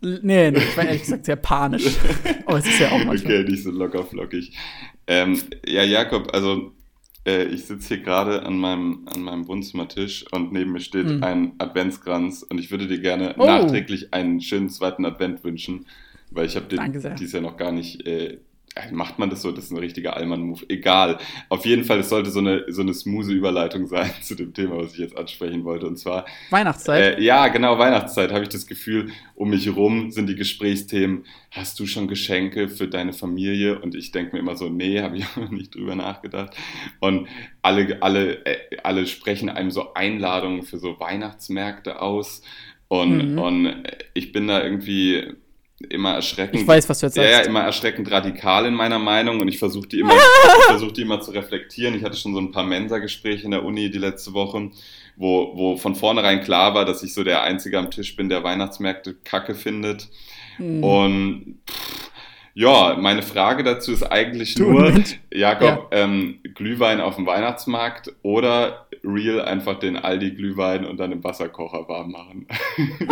[0.00, 1.96] Nee, nee, ich war ehrlich gesagt sehr panisch.
[2.46, 3.40] Aber es ist ja auch manchmal.
[3.40, 4.52] Okay, nicht so locker flockig.
[5.06, 6.72] Ähm, ja, Jakob, also
[7.26, 11.22] äh, ich sitze hier gerade an meinem, an meinem Wohnzimmertisch und neben mir steht Hm.
[11.24, 13.46] ein Adventskranz und ich würde dir gerne Oh.
[13.46, 15.86] nachträglich einen schönen zweiten Advent wünschen,
[16.30, 18.06] weil ich habe den dieses Jahr noch gar nicht.
[18.06, 18.38] Äh,
[18.92, 19.52] macht man das so?
[19.52, 20.64] Das ist ein richtiger Allmann-Move.
[20.68, 21.18] Egal.
[21.48, 24.76] Auf jeden Fall, es sollte so eine, so eine smooth Überleitung sein zu dem Thema,
[24.78, 25.86] was ich jetzt ansprechen wollte.
[25.86, 27.18] Und zwar Weihnachtszeit.
[27.18, 31.78] äh, ja, genau, Weihnachtszeit habe ich das Gefühl, um mich rum sind die Gesprächsthemen, hast
[31.80, 33.78] du schon Geschenke für deine Familie?
[33.80, 36.54] Und ich denke mir immer so, nee, habe ich auch noch nicht drüber nachgedacht.
[37.00, 37.28] Und
[37.62, 42.42] alle, alle, äh, alle sprechen einem so Einladungen für so Weihnachtsmärkte aus.
[42.88, 43.38] Und, Mhm.
[43.38, 43.74] und
[44.14, 45.34] ich bin da irgendwie
[45.90, 46.60] immer erschreckend.
[46.62, 47.48] Ich weiß, was du jetzt Ja, ja, sagst.
[47.48, 50.14] immer erschreckend radikal in meiner Meinung und ich versuche die immer,
[50.58, 51.94] ich versuche die immer zu reflektieren.
[51.94, 54.70] Ich hatte schon so ein paar Mensa-Gespräche in der Uni die letzte Woche,
[55.16, 58.42] wo, wo von vornherein klar war, dass ich so der Einzige am Tisch bin, der
[58.42, 60.08] Weihnachtsmärkte kacke findet.
[60.58, 60.82] Mhm.
[60.82, 62.10] Und pff,
[62.54, 65.20] ja, meine Frage dazu ist eigentlich Du nur, Mensch.
[65.30, 71.86] Jakob, ähm, Glühwein auf dem Weihnachtsmarkt oder real einfach den Aldi-Glühwein und dann im Wasserkocher
[71.86, 72.46] warm machen?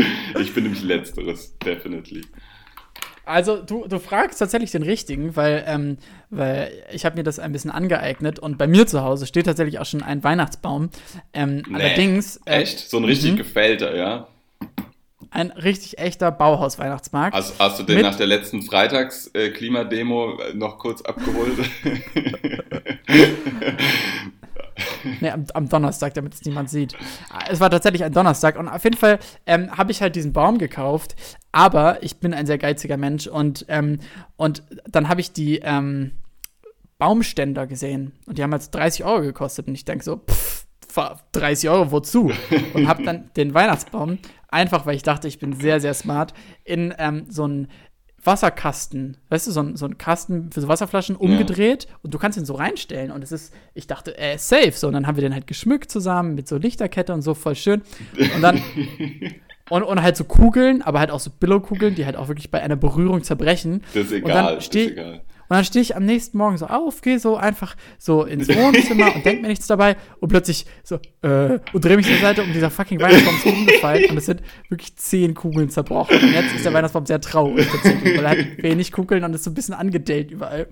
[0.40, 2.22] ich bin nämlich letzteres, definitely.
[3.24, 5.98] Also, du, du fragst tatsächlich den richtigen, weil, ähm,
[6.30, 9.78] weil ich habe mir das ein bisschen angeeignet und bei mir zu Hause steht tatsächlich
[9.78, 10.88] auch schon ein Weihnachtsbaum.
[11.34, 12.88] Ähm, Nee, Allerdings äh, Echt?
[12.88, 13.36] So ein richtig Mhm.
[13.36, 14.28] gefällter, ja?
[15.30, 17.36] ein richtig echter Bauhaus-Weihnachtsmarkt.
[17.36, 21.52] Hast, hast du den nach der letzten Freitags-Klimademo noch kurz abgeholt?
[25.20, 26.94] Nee, am, am Donnerstag, damit es niemand sieht.
[27.50, 30.58] Es war tatsächlich ein Donnerstag und auf jeden Fall ähm, habe ich halt diesen Baum
[30.58, 31.16] gekauft,
[31.52, 33.98] aber ich bin ein sehr geiziger Mensch und, ähm,
[34.36, 36.12] und dann habe ich die ähm,
[36.98, 40.66] Baumständer gesehen und die haben halt 30 Euro gekostet und ich denke so, pff,
[41.32, 42.32] 30 Euro, wozu?
[42.74, 46.94] Und habe dann den Weihnachtsbaum, einfach weil ich dachte, ich bin sehr, sehr smart, in
[46.98, 47.68] ähm, so einen
[48.24, 52.38] Wasserkasten, weißt du, so ein, so ein Kasten für so Wasserflaschen umgedreht und du kannst
[52.38, 55.22] ihn so reinstellen und es ist, ich dachte, äh, safe, so und dann haben wir
[55.22, 57.82] den halt geschmückt zusammen mit so Lichterkette und so, voll schön
[58.34, 58.60] und dann
[59.70, 62.62] Und, und halt so Kugeln, aber halt auch so Billo-Kugeln, die halt auch wirklich bei
[62.62, 63.82] einer Berührung zerbrechen.
[63.92, 65.20] Das ist Und egal, dann das steh- ist egal.
[65.48, 69.14] Und dann stehe ich am nächsten Morgen so auf, gehe so einfach so ins Wohnzimmer
[69.14, 72.52] und denke mir nichts dabei und plötzlich so, äh, und drehe mich zur Seite und
[72.52, 76.16] dieser fucking Weihnachtsbaum ist umgefallen und es sind wirklich zehn Kugeln zerbrochen.
[76.20, 79.44] Und jetzt ist der Weihnachtsbaum sehr traurig tatsächlich, weil er hat wenig Kugeln und ist
[79.44, 80.68] so ein bisschen angedellt überall.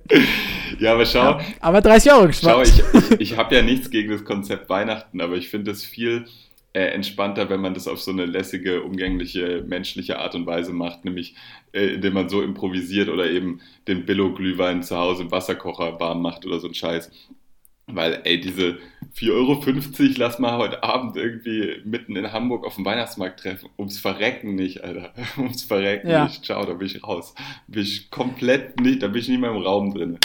[0.78, 2.68] Ja, aber schau, Aber 30 Euro Schau, geschmackt.
[2.68, 6.26] ich, ich, ich habe ja nichts gegen das Konzept Weihnachten, aber ich finde es viel
[6.76, 11.06] äh, entspannter, wenn man das auf so eine lässige, umgängliche, menschliche Art und Weise macht,
[11.06, 11.34] nämlich
[11.72, 16.44] äh, indem man so improvisiert oder eben den Billo-Glühwein zu Hause im Wasserkocher warm macht
[16.44, 17.10] oder so ein Scheiß.
[17.86, 18.76] Weil, ey, diese
[19.16, 23.70] 4,50 Euro, lass mal heute Abend irgendwie mitten in Hamburg auf dem Weihnachtsmarkt treffen.
[23.78, 25.14] Ums Verrecken nicht, Alter.
[25.38, 26.24] Ums Verrecken Ja.
[26.24, 26.44] nicht.
[26.44, 27.34] Ciao, da bin ich raus.
[27.68, 30.18] Bin ich komplett nicht, da bin ich nicht mehr im Raum drin.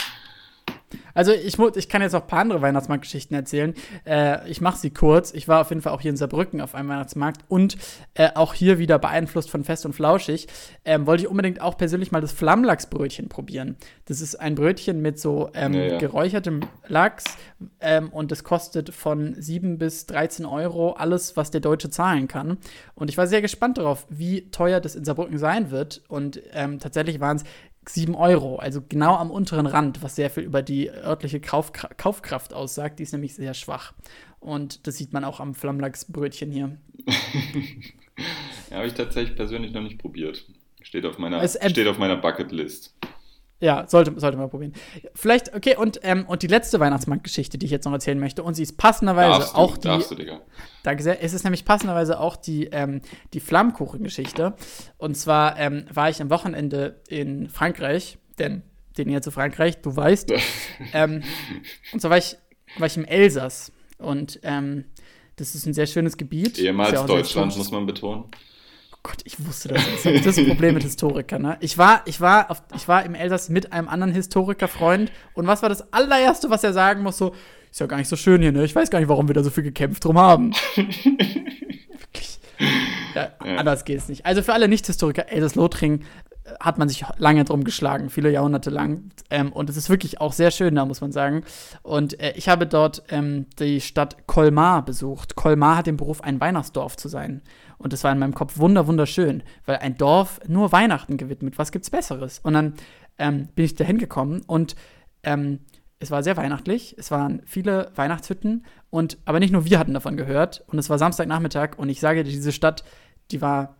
[1.14, 3.74] Also ich, ich kann jetzt auch ein paar andere Weihnachtsmarktgeschichten erzählen.
[4.06, 5.32] Äh, ich mache sie kurz.
[5.32, 7.76] Ich war auf jeden Fall auch hier in Saarbrücken auf einem Weihnachtsmarkt und
[8.14, 10.48] äh, auch hier wieder beeinflusst von Fest und Flauschig,
[10.84, 13.76] ähm, wollte ich unbedingt auch persönlich mal das Flammlachsbrötchen probieren.
[14.06, 15.98] Das ist ein Brötchen mit so ähm, Ja, ja.
[15.98, 17.24] geräuchertem Lachs
[17.80, 22.58] ähm, und das kostet von 7 bis 13 Euro alles, was der Deutsche zahlen kann.
[22.94, 26.02] Und ich war sehr gespannt darauf, wie teuer das in Saarbrücken sein wird.
[26.08, 27.44] Und ähm, tatsächlich waren es
[27.86, 32.54] 7 Euro, also genau am unteren Rand, was sehr viel über die örtliche Kaufkra Kaufkraft
[32.54, 32.98] aussagt.
[32.98, 33.92] Die ist nämlich sehr schwach.
[34.40, 36.76] Und das sieht man auch am Flammlachsbrötchen hier.
[38.70, 40.46] Ja, habe ich tatsächlich persönlich noch nicht probiert.
[40.82, 42.94] Steht auf meiner, steht auf meiner Bucketlist.
[43.62, 44.72] Ja, sollte, sollte man probieren.
[45.14, 48.54] Vielleicht, okay, und, ähm, und die letzte Weihnachtsmarktgeschichte, die ich jetzt noch erzählen möchte, und
[48.54, 49.86] sie ist passenderweise Darfst du, auch die.
[49.86, 50.40] darfst du, Digga.
[50.82, 51.22] Danke sehr.
[51.22, 54.54] Es ist nämlich passenderweise auch die, ähm, die Flammkuchengeschichte.
[54.98, 58.62] Und zwar ähm, war ich am Wochenende in Frankreich, denn
[58.98, 60.32] den hier zu Frankreich, du weißt.
[60.92, 61.22] ähm,
[61.92, 62.36] und zwar war ich,
[62.78, 63.70] war ich im Elsass.
[63.96, 64.86] Und ähm,
[65.36, 66.58] das ist ein sehr schönes Gebiet.
[66.58, 68.24] Ehemals ja Deutschland, muss man betonen.
[69.04, 69.82] Gott, ich wusste das.
[70.04, 71.42] Das ist das Problem mit Historikern.
[71.42, 71.56] Ne?
[71.60, 75.10] Ich, war, ich, war auf, ich war im Elsass mit einem anderen Historikerfreund.
[75.34, 77.16] Und was war das allererste, was er sagen muss?
[77.18, 77.34] So,
[77.70, 78.64] ist ja gar nicht so schön hier, ne?
[78.64, 80.52] Ich weiß gar nicht, warum wir da so viel gekämpft drum haben.
[80.76, 82.38] Wirklich.
[83.14, 83.56] Ja, Ja.
[83.56, 84.24] anders geht es nicht.
[84.26, 86.02] Also für alle Nicht-Historiker, Elsass-Lothringen
[86.44, 89.10] äh, hat man sich lange drum geschlagen, viele Jahrhunderte lang.
[89.30, 91.44] Ähm, und es ist wirklich auch sehr schön da, muss man sagen.
[91.82, 95.34] Und äh, ich habe dort ähm, die Stadt Colmar besucht.
[95.34, 97.42] Colmar hat den Beruf, ein Weihnachtsdorf zu sein.
[97.82, 101.58] Und das war in meinem Kopf wunder wunderschön, weil ein Dorf nur Weihnachten gewidmet.
[101.58, 102.38] Was gibt's Besseres?
[102.38, 102.74] Und dann
[103.18, 104.76] ähm, bin ich da hingekommen und
[105.22, 105.60] ähm,
[105.98, 106.96] es war sehr weihnachtlich.
[106.98, 110.64] Es waren viele Weihnachtshütten und aber nicht nur wir hatten davon gehört.
[110.66, 112.82] Und es war Samstagnachmittag und ich sage dir, diese Stadt,
[113.30, 113.76] die war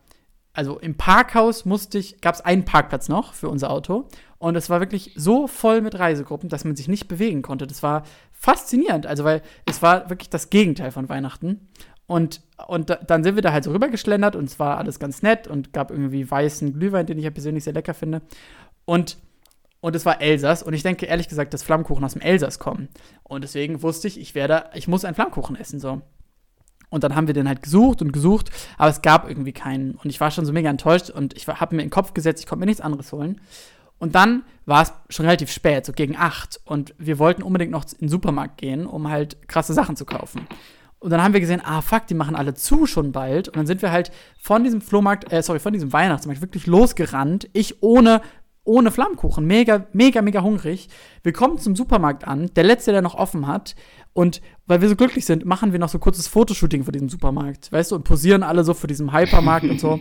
[0.53, 4.69] also im Parkhaus musste ich, gab es einen Parkplatz noch für unser Auto und es
[4.69, 7.65] war wirklich so voll mit Reisegruppen, dass man sich nicht bewegen konnte.
[7.65, 11.69] Das war faszinierend, also weil es war wirklich das Gegenteil von Weihnachten.
[12.05, 15.21] Und, und da, dann sind wir da halt so rübergeschlendert und es war alles ganz
[15.21, 18.21] nett und gab irgendwie weißen Glühwein, den ich ja persönlich sehr lecker finde.
[18.85, 19.17] Und,
[19.79, 22.89] und es war Elsass und ich denke ehrlich gesagt, dass Flammkuchen aus dem Elsass kommen.
[23.23, 26.01] Und deswegen wusste ich, ich werde, ich muss einen Flammkuchen essen, so.
[26.89, 29.95] Und dann haben wir den halt gesucht und gesucht, aber es gab irgendwie keinen.
[29.95, 32.41] Und ich war schon so mega enttäuscht und ich habe mir in den Kopf gesetzt,
[32.41, 33.41] ich konnte mir nichts anderes holen.
[33.97, 36.61] Und dann war es schon relativ spät, so gegen acht.
[36.65, 40.45] Und wir wollten unbedingt noch in den Supermarkt gehen, um halt krasse Sachen zu kaufen.
[41.03, 43.49] Und dann haben wir gesehen, ah fuck, die machen alle zu schon bald.
[43.49, 47.49] Und dann sind wir halt von diesem Flohmarkt, äh, sorry, von diesem Weihnachtsmarkt wirklich losgerannt.
[47.51, 48.21] Ich ohne,
[48.63, 50.87] ohne Flammkuchen, mega, mega, mega hungrig.
[51.21, 53.75] Wir kommen zum Supermarkt an, der letzte, der noch offen hat.
[54.13, 57.69] Und weil wir so glücklich sind, machen wir noch so kurzes Fotoshooting für diesen Supermarkt,
[57.73, 59.99] weißt du, und posieren alle so für diesen Hypermarkt und so.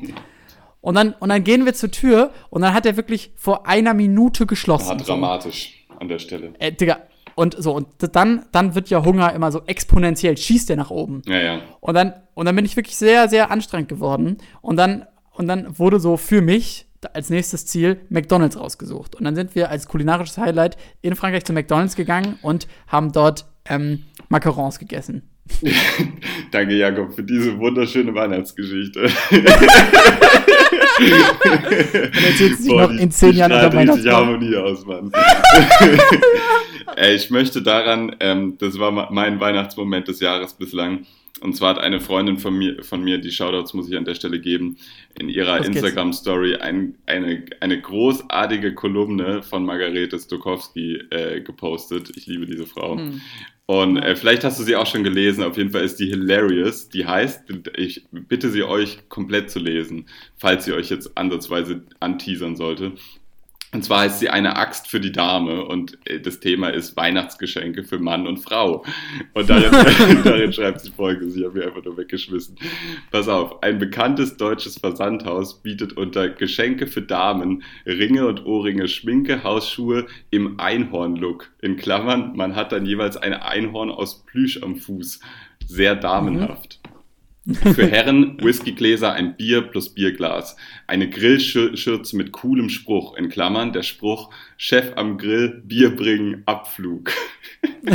[0.81, 3.93] Und dann, und dann gehen wir zur Tür und dann hat er wirklich vor einer
[3.93, 4.91] Minute geschlossen.
[4.91, 5.05] Ja, so.
[5.05, 6.55] dramatisch an der Stelle.
[6.61, 6.99] Äh, Digga,
[7.35, 11.23] und so, und dann, dann wird ja Hunger immer so exponentiell, schießt der nach oben.
[11.27, 11.61] Ja, ja.
[11.81, 14.39] Und dann, und dann bin ich wirklich sehr, sehr anstrengend geworden.
[14.61, 19.17] Und dann, und dann wurde so für mich als nächstes Ziel McDonalds rausgesucht.
[19.17, 23.47] Und dann sind wir als kulinarisches Highlight in Frankreich zu McDonalds gegangen und haben dort
[23.65, 25.29] ähm, Macarons gegessen.
[26.53, 29.01] Danke, Jakob, für diese wunderschöne Weihnachtsgeschichte.
[31.03, 34.27] Und erzählt sich noch in zehn Jahren unter unter richtig Weihnachtsbaum.
[34.27, 35.13] Harmonie aus, Mann.
[36.97, 41.07] Ey, ich möchte daran, ähm, das war mein Weihnachtsmoment des Jahres bislang.
[41.43, 44.15] Und zwar hat eine Freundin von mir, von mir, die Shoutouts muss ich an der
[44.15, 44.77] Stelle geben,
[45.19, 45.65] in ihrer.
[45.65, 52.13] Instagram-Story ein, eine, eine großartige Kolumne von Margarete Stokowski äh, gepostet.
[52.17, 52.97] Ich liebe diese Frau.
[52.97, 53.21] Hm.
[53.67, 55.43] Und äh, vielleicht hast du sie auch schon gelesen.
[55.43, 56.89] Auf jeden Fall ist die hilarious.
[56.91, 57.45] Die heißt,
[57.77, 62.93] ich bitte sie euch komplett zu lesen, falls sie euch jetzt ansatzweise anteasern sollte.
[63.75, 67.85] Und zwar heißt sie eine Axt für die Dame und äh, das Thema ist Weihnachtsgeschenke
[67.85, 68.85] für Mann und Frau.
[69.33, 69.71] Und darin,
[70.25, 72.57] darin schreibt sie folgendes, ich habe mir einfach nur weggeschmissen.
[73.11, 79.43] Pass auf, ein bekanntes deutsches Versandhaus bietet unter Geschenke für Damen Ringe und Ohrringe, Schminke,
[79.43, 81.51] Hausschuhe im Einhorn-Look.
[81.63, 85.21] In Klammern, man hat dann jeweils ein Einhorn aus Plüsch am Fuß.
[85.67, 86.79] Sehr damenhaft.
[86.82, 86.82] Mhm.
[87.45, 90.55] Für Herren Whiskygläser ein Bier plus Bierglas.
[90.87, 97.11] Eine Grillschürze mit coolem Spruch, in Klammern der Spruch Chef am Grill, Bier bringen, Abflug.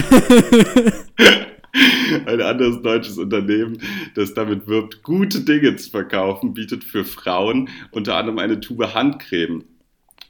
[2.25, 3.77] Ein anderes deutsches Unternehmen,
[4.15, 9.63] das damit wirbt, gute Dinge zu verkaufen, bietet für Frauen unter anderem eine Tube Handcreme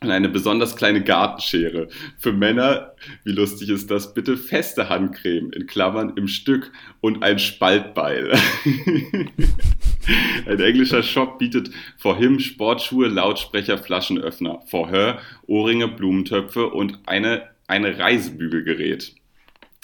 [0.01, 1.87] und eine besonders kleine Gartenschere.
[2.19, 7.39] Für Männer, wie lustig ist das, bitte feste Handcreme in Klammern im Stück und ein
[7.39, 8.37] Spaltbeil.
[10.45, 17.49] ein englischer Shop bietet for him Sportschuhe, Lautsprecher, Flaschenöffner, for her Ohrringe, Blumentöpfe und eine,
[17.67, 19.15] eine Reisebügelgerät.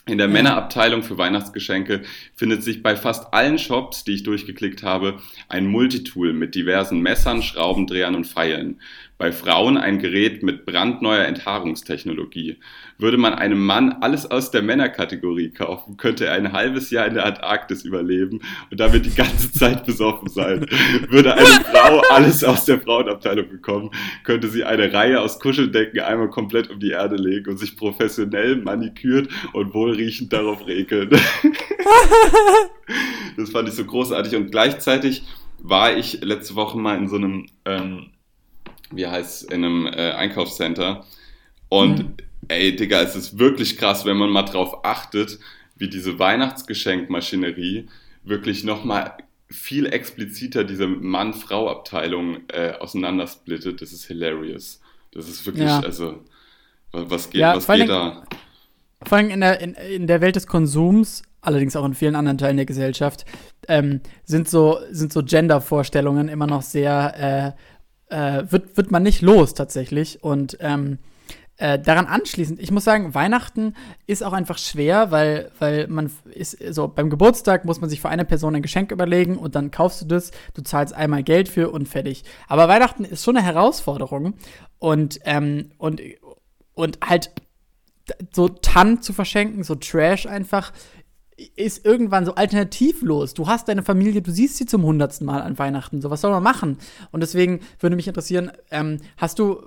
[0.05, 2.01] In der Männerabteilung für Weihnachtsgeschenke
[2.35, 7.41] findet sich bei fast allen Shops, die ich durchgeklickt habe, ein Multitool mit diversen Messern,
[7.41, 8.81] Schraubendrehern und Pfeilen
[9.23, 12.57] bei Frauen ein Gerät mit brandneuer Enthaarungstechnologie.
[12.97, 17.13] Würde man einem Mann alles aus der Männerkategorie kaufen, könnte er ein halbes Jahr in
[17.13, 20.65] der Antarktis überleben und damit die ganze Zeit besoffen sein.
[21.07, 23.91] Würde eine Frau alles aus der Frauenabteilung bekommen,
[24.25, 28.57] könnte sie eine Reihe aus Kuscheldecken einmal komplett um die Erde legen und sich professionell
[28.57, 31.11] manikürt und wohlriechend darauf regeln.
[33.37, 35.23] das fand ich so großartig und gleichzeitig
[35.59, 38.07] war ich letzte Woche mal in so einem ähm,
[38.95, 41.05] wie heißt in einem äh, Einkaufscenter.
[41.69, 42.13] Und mhm.
[42.47, 45.39] ey, Digga, es ist wirklich krass, wenn man mal drauf achtet,
[45.75, 47.87] wie diese Weihnachtsgeschenkmaschinerie
[48.23, 49.17] wirklich nochmal
[49.49, 53.81] viel expliziter diese Mann-Frau-Abteilung äh, auseinandersplittet.
[53.81, 54.81] Das ist hilarious.
[55.11, 55.79] Das ist wirklich, ja.
[55.79, 56.21] also,
[56.91, 58.23] was geht, ja, was geht da?
[59.03, 62.37] Vor allem in der, in, in der Welt des Konsums, allerdings auch in vielen anderen
[62.37, 63.25] Teilen der Gesellschaft,
[63.67, 67.72] ähm, sind so, sind so Gender-Vorstellungen immer noch sehr äh,
[68.09, 70.23] äh, wird, wird man nicht los tatsächlich.
[70.23, 70.99] Und ähm,
[71.57, 73.75] äh, daran anschließend, ich muss sagen, Weihnachten
[74.07, 78.09] ist auch einfach schwer, weil, weil man ist so beim Geburtstag muss man sich für
[78.09, 81.69] eine Person ein Geschenk überlegen und dann kaufst du das, du zahlst einmal Geld für
[81.69, 82.23] und fertig.
[82.47, 84.33] Aber Weihnachten ist schon eine Herausforderung
[84.79, 86.01] und, ähm, und,
[86.73, 87.31] und halt
[88.33, 90.73] so Tannen zu verschenken, so Trash einfach,
[91.55, 93.33] ist irgendwann so alternativlos.
[93.33, 96.01] Du hast deine Familie, du siehst sie zum hundertsten Mal an Weihnachten.
[96.01, 96.77] So, was soll man machen?
[97.11, 99.63] Und deswegen würde mich interessieren, ähm, hast du,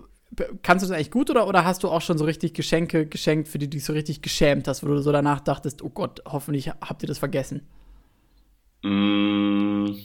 [0.63, 3.49] kannst du das eigentlich gut oder, oder hast du auch schon so richtig Geschenke geschenkt,
[3.49, 6.23] für die du dich so richtig geschämt hast, wo du so danach dachtest, oh Gott,
[6.27, 7.63] hoffentlich habt ihr das vergessen?
[8.83, 9.97] Mm.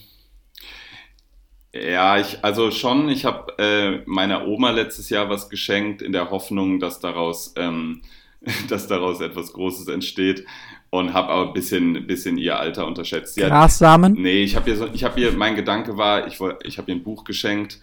[1.74, 6.30] Ja, ich, also schon, ich habe äh, meiner Oma letztes Jahr was geschenkt, in der
[6.30, 8.02] Hoffnung, dass daraus, ähm,
[8.68, 10.44] dass daraus etwas Großes entsteht
[10.92, 13.34] und habe aber ein bisschen, bisschen ihr Alter unterschätzt.
[13.34, 14.12] Sie Grassamen?
[14.12, 16.90] Hat, nee, ich habe ihr, so, ich hab ihr, mein Gedanke war, ich, ich habe
[16.90, 17.80] ihr ein Buch geschenkt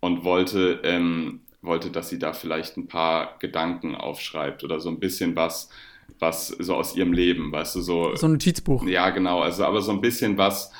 [0.00, 5.00] und wollte, ähm, wollte, dass sie da vielleicht ein paar Gedanken aufschreibt oder so ein
[5.00, 5.70] bisschen was,
[6.18, 8.14] was so aus ihrem Leben, weißt du, so.
[8.14, 8.84] So ein Notizbuch.
[8.84, 10.70] Ja, genau, also aber so ein bisschen was,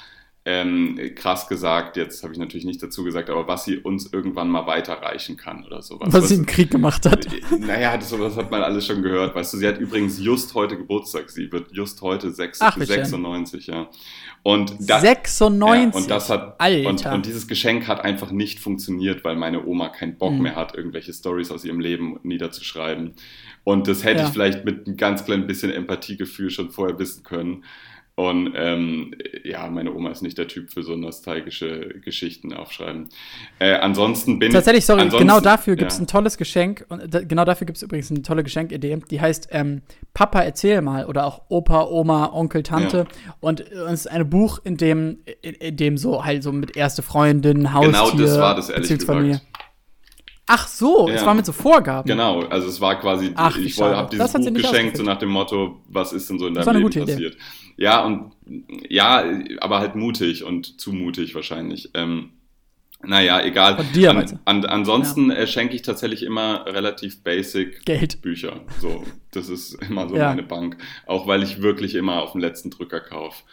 [0.47, 4.49] ähm, krass gesagt, jetzt habe ich natürlich nicht dazu gesagt, aber was sie uns irgendwann
[4.49, 6.09] mal weiterreichen kann oder sowas.
[6.13, 7.27] Was, was sie im Krieg gemacht hat.
[7.59, 9.35] Naja, das, das hat man alles schon gehört.
[9.35, 11.29] Weißt du, sie hat übrigens just heute Geburtstag.
[11.29, 13.91] Sie wird just heute 6, Ach, 96, ja.
[14.43, 15.95] Und das, 96?
[15.95, 16.89] Ja, und das hat, Alter.
[16.89, 20.43] Und, und dieses Geschenk hat einfach nicht funktioniert, weil meine Oma keinen Bock mhm.
[20.43, 23.13] mehr hat, irgendwelche Stories aus ihrem Leben niederzuschreiben.
[23.63, 24.27] Und das hätte ja.
[24.27, 27.65] ich vielleicht mit einem ganz kleinen bisschen Empathiegefühl schon vorher wissen können.
[28.21, 33.09] Und ähm, ja, meine Oma ist nicht der Typ für so nostalgische Geschichten aufschreiben.
[33.59, 36.05] Äh, ansonsten bin Tatsächlich, sorry, ansonsten, genau dafür gibt es ja.
[36.05, 36.85] ein tolles Geschenk.
[36.91, 38.99] Und da, genau dafür gibt es übrigens eine tolle Geschenkidee.
[39.11, 39.81] Die heißt ähm,
[40.13, 41.07] Papa, erzähl mal.
[41.07, 43.07] Oder auch Opa, Oma, Onkel, Tante.
[43.09, 43.35] Ja.
[43.41, 47.01] Und es ist ein Buch, in dem, in, in, dem so halt so mit erste
[47.01, 49.41] Freundin, Haustier, Genau, das war das ehrlich gesagt.
[50.53, 51.15] Ach so, ja.
[51.15, 52.09] es war mit so Vorgaben.
[52.09, 55.81] Genau, also es war quasi, Ach, ich habe dieses Buch geschenkt, so nach dem Motto,
[55.87, 57.35] was ist denn so in deinem Leben passiert.
[57.35, 57.43] Idee.
[57.77, 58.33] Ja, und
[58.89, 59.25] ja,
[59.61, 61.91] aber halt mutig und zu mutig wahrscheinlich.
[61.95, 62.31] Ähm,
[63.01, 63.77] naja, egal.
[63.77, 65.47] Von dir, an, an, ansonsten ja.
[65.47, 68.21] schenke ich tatsächlich immer relativ basic Geld.
[68.21, 68.61] Bücher.
[68.81, 70.31] So, das ist immer so ja.
[70.31, 70.79] meine Bank.
[71.07, 73.45] Auch weil ich wirklich immer auf den letzten Drücker kaufe.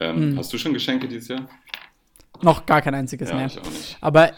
[0.00, 0.38] Ähm, hm.
[0.38, 1.48] Hast du schon Geschenke dieses Jahr?
[2.42, 3.50] Noch gar kein einziges ja, mehr.
[4.00, 4.32] Aber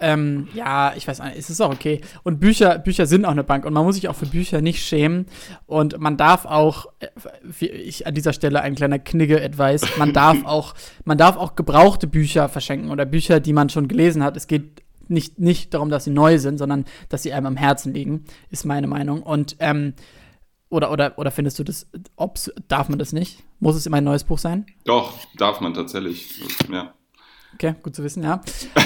[0.00, 2.00] ähm, ja, ich weiß nicht, es ist auch okay.
[2.22, 4.84] Und Bücher, Bücher sind auch eine Bank und man muss sich auch für Bücher nicht
[4.84, 5.26] schämen.
[5.66, 7.08] Und man darf auch, äh,
[7.42, 12.06] wie ich an dieser Stelle ein kleiner Knigge-Advice, man darf auch, man darf auch gebrauchte
[12.06, 14.36] Bücher verschenken oder Bücher, die man schon gelesen hat.
[14.36, 17.94] Es geht nicht, nicht darum, dass sie neu sind, sondern dass sie einem am Herzen
[17.94, 19.22] liegen, ist meine Meinung.
[19.22, 19.94] Und ähm,
[20.68, 23.44] oder, oder, oder findest du das, ob's, darf man das nicht?
[23.60, 24.66] Muss es immer ein neues Buch sein?
[24.84, 26.42] Doch, darf man tatsächlich.
[26.70, 26.92] Ja.
[27.56, 28.42] Okay, gut zu wissen, ja.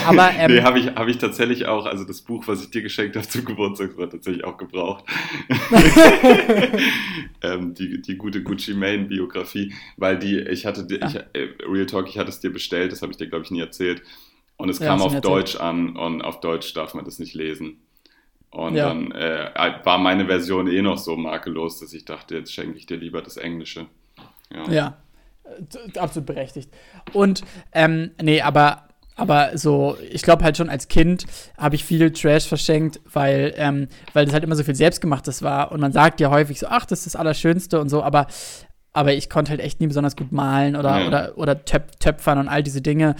[0.07, 2.81] Aber ähm, nee, habe ich, hab ich tatsächlich auch, also das Buch, was ich dir
[2.81, 5.03] geschenkt habe zum Geburtstag, war tatsächlich auch gebraucht.
[7.41, 11.05] ähm, die, die gute Gucci Mane Biografie, weil die, ich hatte, ja.
[11.05, 13.51] ich, äh, Real Talk, ich hatte es dir bestellt, das habe ich dir, glaube ich,
[13.51, 14.03] nie erzählt.
[14.55, 17.81] Und es kam ja, auf Deutsch an und auf Deutsch darf man das nicht lesen.
[18.51, 18.87] Und ja.
[18.87, 19.51] dann äh,
[19.83, 23.21] war meine Version eh noch so makellos, dass ich dachte, jetzt schenke ich dir lieber
[23.21, 23.87] das Englische.
[24.65, 24.97] Ja
[25.97, 26.71] absolut berechtigt.
[27.13, 28.83] Und, ähm, nee, aber,
[29.15, 31.25] aber so, ich glaube halt schon als Kind
[31.57, 35.71] habe ich viel Trash verschenkt, weil, ähm, weil das halt immer so viel Selbstgemachtes war.
[35.71, 38.27] Und man sagt ja häufig so, ach, das ist das Allerschönste und so, aber
[38.93, 41.07] aber ich konnte halt echt nie besonders gut malen oder, ja.
[41.07, 43.15] oder, oder Töp Töpfern und all diese Dinge,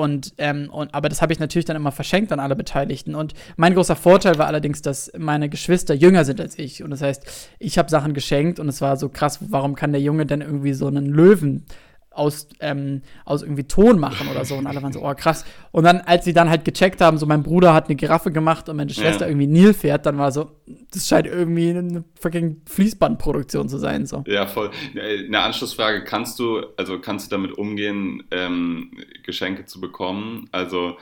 [0.00, 3.14] und, ähm, und, aber das habe ich natürlich dann immer verschenkt an alle Beteiligten.
[3.14, 6.82] Und mein großer Vorteil war allerdings, dass meine Geschwister jünger sind als ich.
[6.82, 10.00] Und das heißt, ich habe Sachen geschenkt und es war so krass, warum kann der
[10.00, 11.66] Junge denn irgendwie so einen Löwen
[12.10, 14.56] aus, ähm, aus irgendwie Ton machen oder so.
[14.56, 15.44] Und alle waren so, oh krass.
[15.70, 18.68] Und dann, als sie dann halt gecheckt haben, so mein Bruder hat eine Giraffe gemacht
[18.68, 19.28] und meine Schwester ja.
[19.28, 20.50] irgendwie Nilpferd, dann war so,
[20.92, 24.06] das scheint irgendwie eine fucking Fließbandproduktion zu sein.
[24.06, 24.24] So.
[24.26, 24.70] Ja, voll.
[24.94, 28.90] Eine Anschlussfrage, kannst du, also kannst du damit umgehen, ähm,
[29.22, 30.48] Geschenke zu bekommen?
[30.50, 30.96] Also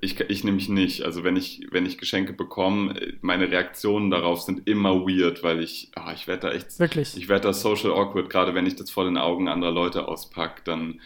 [0.00, 1.02] ich, ich nämlich nicht.
[1.02, 5.90] Also wenn ich, wenn ich Geschenke bekomme, meine Reaktionen darauf sind immer weird, weil ich,
[5.96, 7.16] oh, ich werde da echt, Wirklich?
[7.16, 10.62] ich werde da social awkward, gerade wenn ich das vor den Augen anderer Leute auspacke,
[10.64, 11.00] dann,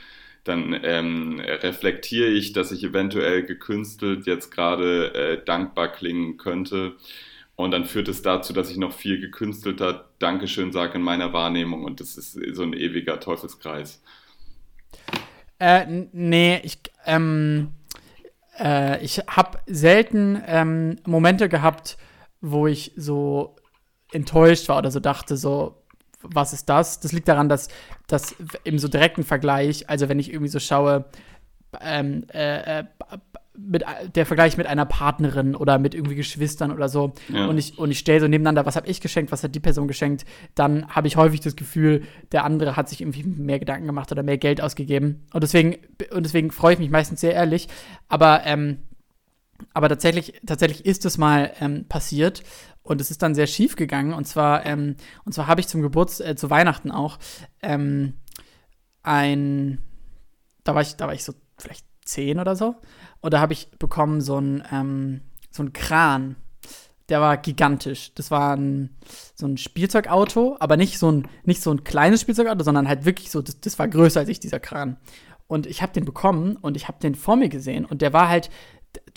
[0.44, 6.96] dann ähm, reflektiere ich, dass ich eventuell gekünstelt jetzt gerade äh, dankbar klingen könnte.
[7.56, 11.84] Und dann führt es dazu, dass ich noch viel gekünstelter Dankeschön sage in meiner Wahrnehmung.
[11.84, 14.00] Und das ist so ein ewiger Teufelskreis.
[15.58, 17.72] Äh, nee, ich, ähm,
[18.58, 21.96] äh, ich habe selten ähm, Momente gehabt,
[22.40, 23.56] wo ich so
[24.12, 25.82] enttäuscht war oder so dachte, so,
[26.22, 27.00] was ist das?
[27.00, 27.68] Das liegt daran, dass,
[28.06, 31.04] dass im so direkten Vergleich, also wenn ich irgendwie so schaue,
[31.80, 32.84] ähm, äh, äh
[33.58, 37.46] mit, der Vergleich mit einer Partnerin oder mit irgendwie Geschwistern oder so ja.
[37.46, 39.88] und ich, und ich stelle so nebeneinander, was habe ich geschenkt, was hat die Person
[39.88, 44.12] geschenkt, dann habe ich häufig das Gefühl, der andere hat sich irgendwie mehr Gedanken gemacht
[44.12, 45.26] oder mehr Geld ausgegeben.
[45.32, 45.76] Und deswegen,
[46.10, 47.68] und deswegen freue ich mich meistens sehr ehrlich.
[48.08, 48.78] Aber, ähm,
[49.74, 52.42] aber tatsächlich, tatsächlich ist es mal ähm, passiert
[52.82, 54.12] und es ist dann sehr schief gegangen.
[54.12, 57.18] Und zwar, ähm, und zwar habe ich zum Geburts-, äh, zu Weihnachten auch
[57.62, 58.14] ähm,
[59.02, 59.78] ein,
[60.64, 62.76] da war ich, da war ich so vielleicht zehn oder so.
[63.20, 66.36] Und da habe ich bekommen so ein, ähm, so ein Kran.
[67.08, 68.12] Der war gigantisch.
[68.14, 68.96] Das war ein,
[69.34, 73.30] so ein Spielzeugauto, aber nicht so ein, nicht so ein kleines Spielzeugauto, sondern halt wirklich
[73.30, 74.98] so, das, das war größer als ich, dieser Kran.
[75.46, 78.28] Und ich habe den bekommen und ich habe den vor mir gesehen und der war
[78.28, 78.50] halt,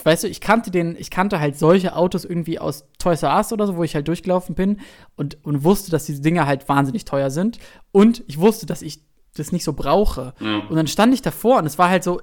[0.04, 3.52] weißt du, ich kannte den, ich kannte halt solche Autos irgendwie aus Toys R Us
[3.52, 4.80] oder so, wo ich halt durchgelaufen bin
[5.16, 7.60] und, und wusste, dass diese Dinger halt wahnsinnig teuer sind.
[7.92, 9.02] Und ich wusste, dass ich
[9.36, 10.34] das nicht so brauche.
[10.40, 10.60] Ja.
[10.70, 12.22] Und dann stand ich davor und es war halt so,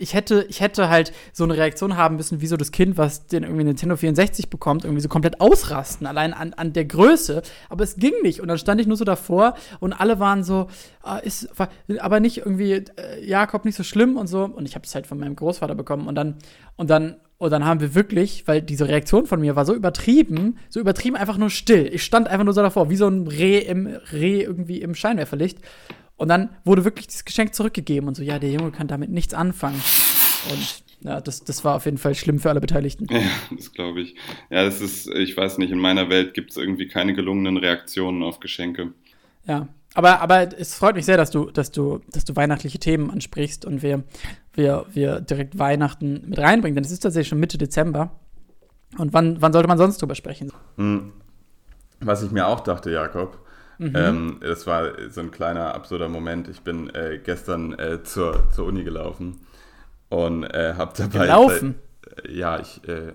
[0.00, 3.26] ich hätte, ich hätte halt so eine Reaktion haben müssen, wie so das Kind, was
[3.26, 7.42] den irgendwie Nintendo 64 bekommt, irgendwie so komplett ausrasten, allein an, an der Größe.
[7.68, 8.40] Aber es ging nicht.
[8.40, 10.68] Und dann stand ich nur so davor und alle waren so,
[11.02, 11.48] ah, ist,
[11.98, 12.84] aber nicht irgendwie, äh,
[13.24, 14.44] Jakob, nicht so schlimm und so.
[14.44, 16.06] Und ich habe es halt von meinem Großvater bekommen.
[16.06, 16.36] Und dann,
[16.76, 20.58] und dann, und dann haben wir wirklich, weil diese Reaktion von mir war so übertrieben,
[20.68, 21.88] so übertrieben einfach nur still.
[21.92, 25.58] Ich stand einfach nur so davor, wie so ein Reh im Reh irgendwie im Scheinwerferlicht.
[26.18, 29.34] Und dann wurde wirklich dieses Geschenk zurückgegeben und so, ja, der Junge kann damit nichts
[29.34, 29.80] anfangen.
[30.50, 33.06] Und ja, das, das war auf jeden Fall schlimm für alle Beteiligten.
[33.08, 33.22] Ja,
[33.56, 34.16] das glaube ich.
[34.50, 38.24] Ja, das ist, ich weiß nicht, in meiner Welt gibt es irgendwie keine gelungenen Reaktionen
[38.24, 38.92] auf Geschenke.
[39.46, 43.10] Ja, aber, aber es freut mich sehr, dass du, dass du, dass du weihnachtliche Themen
[43.10, 44.02] ansprichst und wir,
[44.54, 48.10] wir, wir direkt Weihnachten mit reinbringen, denn es ist tatsächlich schon Mitte Dezember.
[48.96, 50.52] Und wann, wann sollte man sonst drüber sprechen?
[50.76, 51.12] Hm.
[52.00, 53.38] Was ich mir auch dachte, Jakob,
[53.78, 53.92] Mhm.
[53.94, 56.48] Ähm, das war so ein kleiner absurder Moment.
[56.48, 59.40] Ich bin äh, gestern äh, zur, zur Uni gelaufen
[60.08, 61.26] und äh, habe dabei.
[61.26, 61.76] Gelaufen?
[62.24, 63.12] Äh, ja, ich äh,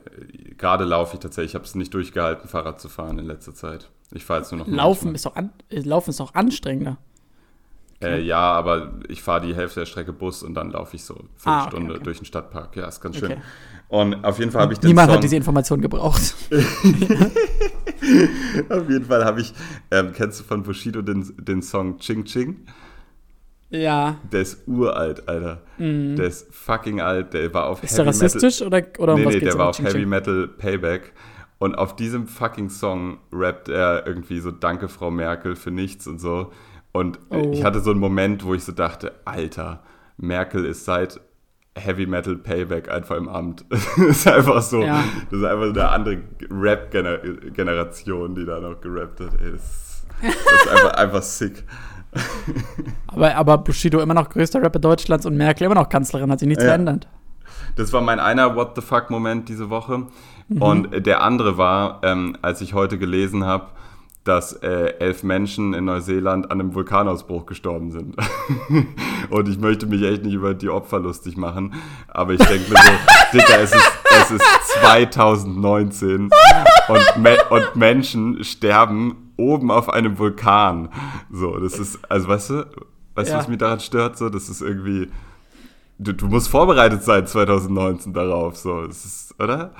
[0.57, 1.51] gerade laufe ich tatsächlich.
[1.51, 3.89] Ich habe es nicht durchgehalten, Fahrrad zu fahren in letzter Zeit.
[4.11, 4.67] Ich fahre jetzt nur noch.
[4.67, 6.97] Laufen ist, doch an, äh, Laufen ist doch anstrengender.
[8.03, 11.15] Äh, ja, aber ich fahre die Hälfte der Strecke Bus und dann laufe ich so
[11.15, 11.99] eine ah, okay, okay.
[12.03, 12.75] durch den Stadtpark.
[12.75, 13.31] Ja, ist ganz schön.
[13.31, 13.41] Okay.
[13.89, 16.35] Und auf jeden Fall habe ich den Niemand Song hat diese Information gebraucht.
[18.69, 19.53] auf jeden Fall habe ich,
[19.91, 22.65] ähm, kennst du von Bushido den, den Song Ching Ching?
[23.69, 24.17] Ja.
[24.31, 25.61] Der ist uralt, Alter.
[25.77, 26.15] Mhm.
[26.15, 27.33] Der ist fucking alt.
[27.33, 28.13] Der war auf ist Heavy Metal.
[28.13, 30.09] Ist der rassistisch oder, oder um nee, was nee, der war auf Ching Heavy Ching?
[30.09, 31.13] Metal Payback.
[31.59, 36.19] Und auf diesem fucking Song rappt er irgendwie so Danke, Frau Merkel, für nichts und
[36.19, 36.51] so.
[36.93, 37.51] Und oh.
[37.51, 39.83] ich hatte so einen Moment, wo ich so dachte, Alter,
[40.17, 41.19] Merkel ist seit
[41.75, 43.65] Heavy Metal Payback einfach im Amt.
[43.69, 45.03] das ist einfach so, ja.
[45.29, 46.21] das ist einfach eine andere
[46.51, 49.41] Rap-Generation, die da noch gerappt hat.
[49.41, 51.63] Ey, das, das ist einfach, einfach sick.
[53.07, 56.47] aber, aber Bushido immer noch größter Rapper Deutschlands und Merkel immer noch Kanzlerin, hat sich
[56.47, 56.69] nichts ja.
[56.69, 57.07] verändert.
[57.75, 60.05] Das war mein einer What the fuck Moment diese Woche.
[60.47, 60.61] Mhm.
[60.61, 63.69] Und der andere war, ähm, als ich heute gelesen habe,
[64.23, 68.15] dass äh, elf Menschen in Neuseeland an einem Vulkanausbruch gestorben sind.
[69.29, 71.73] und ich möchte mich echt nicht über die Opfer lustig machen,
[72.07, 72.91] aber ich denke mir so,
[73.33, 74.45] Dicker, es ist, es ist
[74.81, 76.29] 2019
[76.87, 80.89] und, Me und Menschen sterben oben auf einem Vulkan.
[81.31, 82.65] So, das ist, also weißt du,
[83.15, 83.39] weißt du, ja.
[83.39, 84.17] was mich daran stört?
[84.17, 85.09] So, das ist irgendwie,
[85.97, 89.71] du, du musst vorbereitet sein 2019 darauf, so, das ist, oder?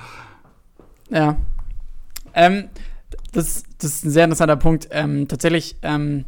[1.08, 1.36] Ja.
[2.34, 2.68] Ähm,
[3.32, 4.88] das, das ist ein sehr interessanter Punkt.
[4.90, 6.24] Ähm, tatsächlich ähm,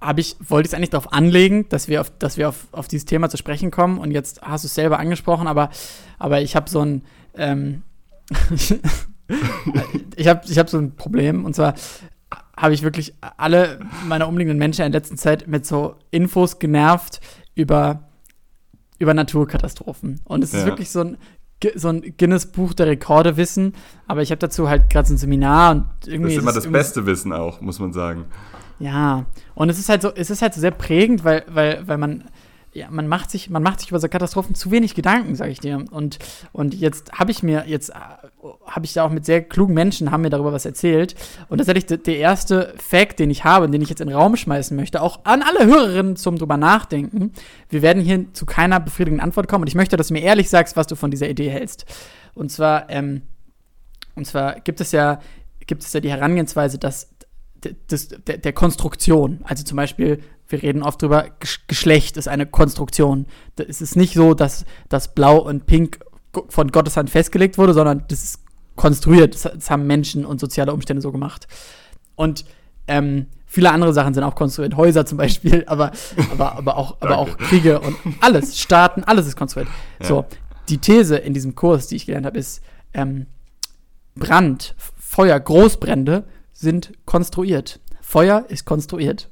[0.00, 2.88] habe ich, wollte ich es eigentlich darauf anlegen, dass wir auf, dass wir auf, auf
[2.88, 3.98] dieses Thema zu sprechen kommen.
[3.98, 5.70] Und jetzt hast du es selber angesprochen, aber,
[6.18, 7.02] aber ich habe so ein
[7.36, 7.82] ähm,
[10.16, 11.44] ich habe ich hab so ein Problem.
[11.44, 11.74] Und zwar
[12.56, 17.20] habe ich wirklich alle meine umliegenden Menschen in der letzten Zeit mit so Infos genervt
[17.54, 18.08] über,
[18.98, 20.20] über Naturkatastrophen.
[20.24, 20.60] Und es ja.
[20.60, 21.18] ist wirklich so ein
[21.74, 23.74] so ein Guinness-Buch der Rekorde wissen,
[24.06, 26.34] aber ich habe dazu halt gerade so ein Seminar und irgendwie.
[26.34, 28.26] Das ist immer das beste Wissen auch, muss man sagen.
[28.78, 31.96] Ja, und es ist halt so, es ist halt so sehr prägend, weil, weil, weil
[31.96, 32.24] man,
[32.76, 35.60] ja, man macht sich, man macht sich über so Katastrophen zu wenig Gedanken, sage ich
[35.60, 35.82] dir.
[35.90, 36.18] Und,
[36.52, 40.20] und jetzt habe ich mir, jetzt habe ich da auch mit sehr klugen Menschen, haben
[40.20, 41.14] mir darüber was erzählt.
[41.48, 44.76] Und tatsächlich der erste Fact, den ich habe, den ich jetzt in den Raum schmeißen
[44.76, 47.32] möchte, auch an alle Hörerinnen zum drüber nachdenken.
[47.70, 49.62] Wir werden hier zu keiner befriedigenden Antwort kommen.
[49.62, 51.86] Und ich möchte, dass du mir ehrlich sagst, was du von dieser Idee hältst.
[52.34, 53.22] Und zwar, ähm,
[54.16, 55.20] und zwar gibt es ja,
[55.66, 57.08] gibt es ja die Herangehensweise, dass
[57.64, 59.40] des, der, der, Konstruktion.
[59.44, 61.26] Also zum Beispiel, wir reden oft drüber,
[61.66, 63.26] Geschlecht ist eine Konstruktion.
[63.56, 66.00] Es ist nicht so, dass das Blau und Pink
[66.48, 68.40] von Gottes Hand festgelegt wurde, sondern das ist
[68.76, 69.34] konstruiert.
[69.34, 71.48] Das, haben Menschen und soziale Umstände so gemacht.
[72.14, 72.44] Und
[72.86, 74.76] ähm, viele andere Sachen sind auch konstruiert.
[74.76, 75.90] Häuser zum Beispiel, aber,
[76.30, 79.68] aber, aber, auch, aber auch Kriege und alles, Staaten, alles ist konstruiert.
[80.00, 80.06] Ja.
[80.06, 80.26] So,
[80.68, 82.62] die These in diesem Kurs, die ich gelernt habe, ist,
[82.94, 83.26] ähm,
[84.14, 87.80] Brand, Feuer, Großbrände sind konstruiert.
[88.00, 89.30] Feuer ist konstruiert.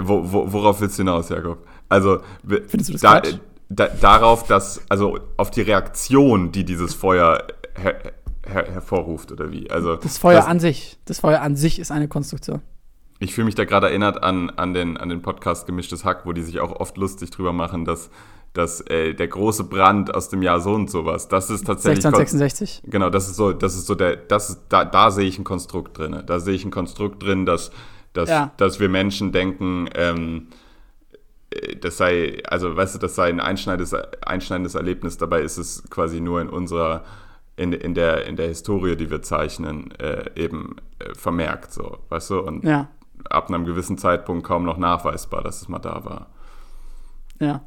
[0.00, 1.66] Wo, wo, worauf willst du hinaus, Jakob?
[1.88, 3.22] Also, Findest du das da,
[3.68, 7.46] da, darauf, dass, also auf die Reaktion, die dieses Feuer
[7.76, 8.12] her,
[8.46, 9.70] her, hervorruft, oder wie?
[9.70, 12.60] Also, das Feuer das, an sich, das Feuer an sich ist eine Konstruktion.
[13.18, 16.32] Ich fühle mich da gerade erinnert an, an, den, an den Podcast Gemischtes Hack, wo
[16.32, 18.10] die sich auch oft lustig drüber machen, dass
[18.56, 22.82] dass äh, der große Brand aus dem Jahr so und sowas, das ist tatsächlich 1666.
[22.86, 25.44] Genau, das ist so, das ist so der, das ist, da, da sehe ich ein
[25.44, 26.22] Konstrukt drin.
[26.26, 27.70] Da sehe ich ein Konstrukt drin, dass,
[28.16, 28.50] dass, ja.
[28.56, 30.48] dass wir Menschen denken, ähm,
[31.50, 35.88] äh, das sei, also weißt du, das sei ein einschneidendes, einschneidendes Erlebnis, dabei ist es
[35.90, 37.04] quasi nur in unserer,
[37.56, 42.30] in, in, der, in der Historie, die wir zeichnen, äh, eben äh, vermerkt, so, weißt
[42.30, 42.88] du, und ja.
[43.30, 46.26] ab einem gewissen Zeitpunkt kaum noch nachweisbar, dass es mal da war.
[47.40, 47.62] Ja.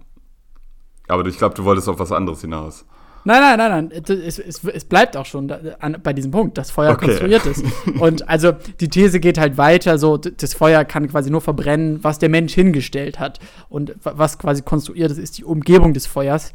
[1.08, 2.86] Aber ich glaube, du wolltest auf was anderes hinaus.
[3.24, 4.04] Nein, nein, nein, nein.
[4.06, 7.06] Es, es, es bleibt auch schon da, an, bei diesem Punkt, dass Feuer okay.
[7.06, 7.64] konstruiert ist.
[8.00, 12.20] Und also die These geht halt weiter, so das Feuer kann quasi nur verbrennen, was
[12.20, 13.40] der Mensch hingestellt hat.
[13.70, 16.54] Und was quasi konstruiert ist, ist die Umgebung des Feuers.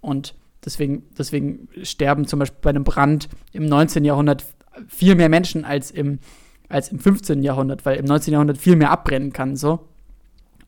[0.00, 0.34] Und
[0.64, 4.04] deswegen, deswegen sterben zum Beispiel bei einem Brand im 19.
[4.04, 4.44] Jahrhundert
[4.86, 6.18] viel mehr Menschen als im,
[6.68, 7.42] als im 15.
[7.42, 8.32] Jahrhundert, weil im 19.
[8.32, 9.56] Jahrhundert viel mehr abbrennen kann.
[9.56, 9.80] So.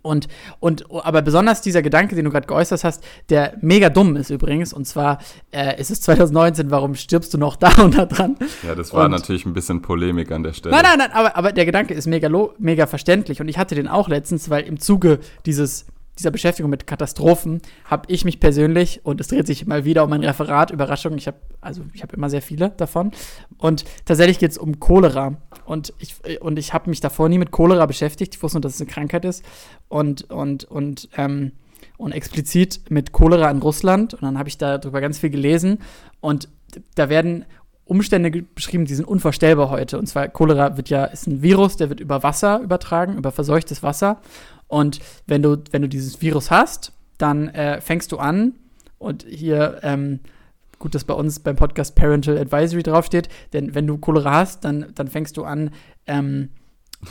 [0.03, 0.28] Und,
[0.61, 4.72] und, aber besonders dieser Gedanke, den du gerade geäußert hast, der mega dumm ist übrigens,
[4.72, 5.18] und zwar
[5.51, 8.36] äh, ist es 2019, warum stirbst du noch da und da dran?
[8.66, 10.74] Ja, das war und, natürlich ein bisschen Polemik an der Stelle.
[10.74, 13.88] Nein, nein, nein, aber, aber der Gedanke ist mega, mega verständlich und ich hatte den
[13.88, 15.86] auch letztens, weil im Zuge dieses
[16.20, 20.12] dieser Beschäftigung mit Katastrophen habe ich mich persönlich, und es dreht sich mal wieder um
[20.12, 23.12] ein Referat, Überraschung, ich habe also ich immer sehr viele davon.
[23.58, 25.36] Und tatsächlich geht es um Cholera.
[25.64, 28.34] Und ich, und ich habe mich davor nie mit Cholera beschäftigt.
[28.34, 29.44] Ich wusste nur, dass es eine Krankheit ist.
[29.88, 31.52] Und, und, und, ähm,
[31.96, 34.14] und explizit mit Cholera in Russland.
[34.14, 35.78] Und dann habe ich darüber ganz viel gelesen.
[36.20, 36.48] Und
[36.94, 37.44] da werden
[37.84, 39.98] Umstände beschrieben, die sind unvorstellbar heute.
[39.98, 43.82] Und zwar Cholera wird ja, ist ein Virus, der wird über Wasser übertragen, über verseuchtes
[43.82, 44.20] Wasser.
[44.70, 48.54] Und wenn du, wenn du dieses Virus hast, dann äh, fängst du an,
[48.98, 50.20] und hier, ähm,
[50.78, 54.92] gut, dass bei uns beim Podcast Parental Advisory draufsteht, denn wenn du Cholera hast, dann,
[54.94, 55.70] dann fängst du an
[56.06, 56.50] ähm,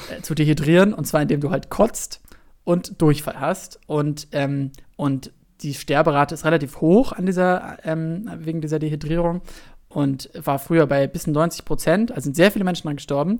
[0.10, 2.22] äh, zu dehydrieren, und zwar indem du halt kotzt
[2.64, 3.80] und Durchfall hast.
[3.88, 5.32] Und, ähm, und
[5.62, 9.42] die Sterberate ist relativ hoch an dieser, ähm, wegen dieser Dehydrierung
[9.90, 13.40] und war früher bei bis zu 90 Prozent, also sind sehr viele Menschen dran gestorben.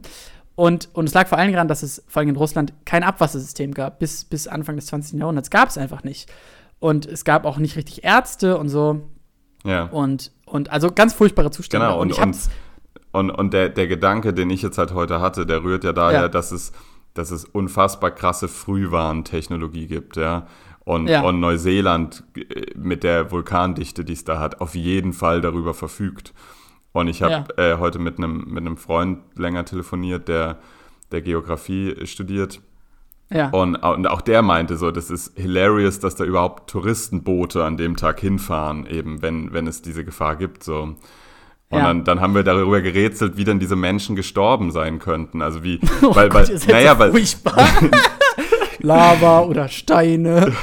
[0.60, 3.74] Und, und es lag vor allem daran, dass es vor allem in Russland kein Abwassersystem
[3.74, 3.98] gab.
[4.00, 5.18] Bis, bis Anfang des 20.
[5.18, 6.30] Jahrhunderts gab es einfach nicht.
[6.80, 9.00] Und es gab auch nicht richtig Ärzte und so.
[9.64, 9.84] Ja.
[9.86, 11.86] Und, und also ganz furchtbare Zustände.
[11.86, 12.50] Genau, und, und, hab's,
[13.14, 16.24] und, und der, der Gedanke, den ich jetzt halt heute hatte, der rührt ja daher,
[16.24, 16.28] Ja.
[16.28, 16.74] dass es,
[17.14, 20.46] dass es unfassbar krasse Frühwarntechnologie gibt, ja.
[20.84, 21.22] Und, Ja.
[21.22, 26.34] und Neuseeland äh, mit der Vulkandichte, die es da hat, auf jeden Fall darüber verfügt.
[26.92, 30.58] Und ich habe äh, heute mit einem mit einem Freund länger telefoniert, der,
[31.12, 32.62] der Geografie studiert.
[33.30, 33.50] ja.
[33.50, 37.96] Und, und auch der meinte so, das ist hilarious, dass da überhaupt Touristenboote an dem
[37.96, 40.64] Tag hinfahren, eben wenn, wenn es diese Gefahr gibt.
[40.64, 40.82] So.
[40.82, 40.98] Und
[41.72, 41.84] Ja.
[41.84, 45.44] dann, dann haben wir darüber gerätselt, wie denn diese Menschen gestorben sein könnten.
[45.44, 47.14] Also wie, Oh weil, Gott, weil, naja, so weil.
[48.80, 50.54] Lava oder Steine.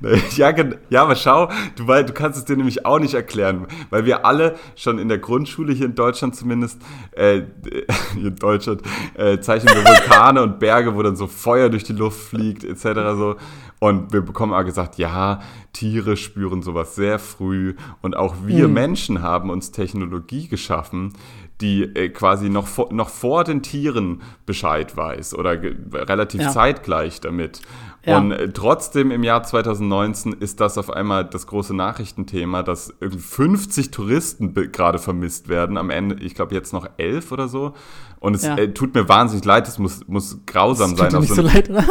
[0.36, 0.54] ja,
[0.90, 4.24] ja, aber schau, du, weil, du kannst es dir nämlich auch nicht erklären, weil wir
[4.24, 6.80] alle schon in der Grundschule hier in Deutschland zumindest,
[7.12, 7.42] äh,
[8.14, 8.82] hier in Deutschland,
[9.14, 12.82] äh, zeichnen wir Vulkane und Berge, wo dann so Feuer durch die Luft fliegt, etc.
[13.16, 13.36] so.
[13.78, 15.40] Und wir bekommen auch gesagt, ja,
[15.72, 18.74] Tiere spüren sowas sehr früh und auch wir Mhm.
[18.74, 21.14] Menschen haben uns Technologie geschaffen,
[21.60, 26.50] die äh, quasi noch vor, noch vor den Tieren Bescheid weiß oder relativ Ja.
[26.50, 27.60] zeitgleich damit.
[28.06, 28.16] Ja.
[28.16, 33.18] Und äh, trotzdem im Jahr 2019 ist das auf einmal das große Nachrichtenthema, dass irgendwie
[33.20, 35.76] 50 Touristen gerade vermisst werden.
[35.76, 37.74] Am Ende, ich glaube jetzt noch elf oder so.
[38.18, 38.56] Und es Ja.
[38.56, 41.08] äh, tut mir wahnsinnig leid, es muss, muss grausam Das sein.
[41.10, 41.84] tut dir nicht so so leid, oder?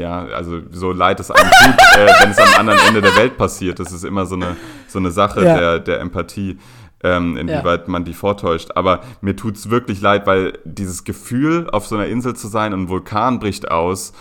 [0.00, 3.36] ja, also so leid es einem tut, äh, wenn es am anderen Ende der Welt
[3.36, 3.78] passiert.
[3.80, 4.56] Das ist immer so eine,
[4.88, 5.56] so eine Sache Ja.
[5.56, 6.58] der, der Empathie,
[7.02, 8.70] ähm, inwieweit man die vortäuscht.
[8.74, 12.72] Aber mir tut es wirklich leid, weil dieses Gefühl, auf so einer Insel zu sein
[12.72, 14.12] und ein Vulkan bricht aus,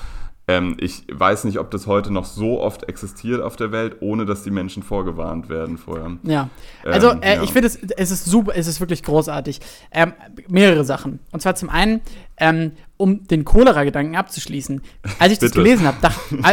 [0.50, 4.26] ähm, ich weiß nicht, ob das heute noch so oft existiert auf der Welt, ohne
[4.26, 6.18] dass die Menschen vorgewarnt werden vorher.
[6.24, 6.50] Ja.
[6.84, 7.43] Also, Ähm, äh, ja.
[7.43, 9.60] ich finde, es, es ist super, es ist wirklich großartig.
[9.91, 10.14] Ähm,
[10.47, 11.20] mehrere Sachen.
[11.32, 12.02] Und zwar zum einen,
[12.38, 14.82] ähm, um den Cholera-Gedanken abzuschließen.
[15.20, 15.62] Als ich das Bitte.
[15.64, 15.97] gelesen habe,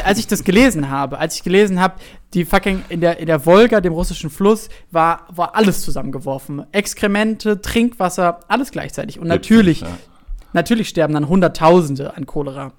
[0.05, 1.95] als ich das gelesen habe, als ich gelesen habe,
[2.35, 6.67] die fucking in der, in der Wolga, dem russischen Fluss, war, war alles zusammengeworfen.
[6.73, 9.19] Exkremente, Trinkwasser, alles gleichzeitig.
[9.19, 9.89] Und natürlich, Ja.
[10.53, 12.73] natürlich sterben dann Hunderttausende an Cholera.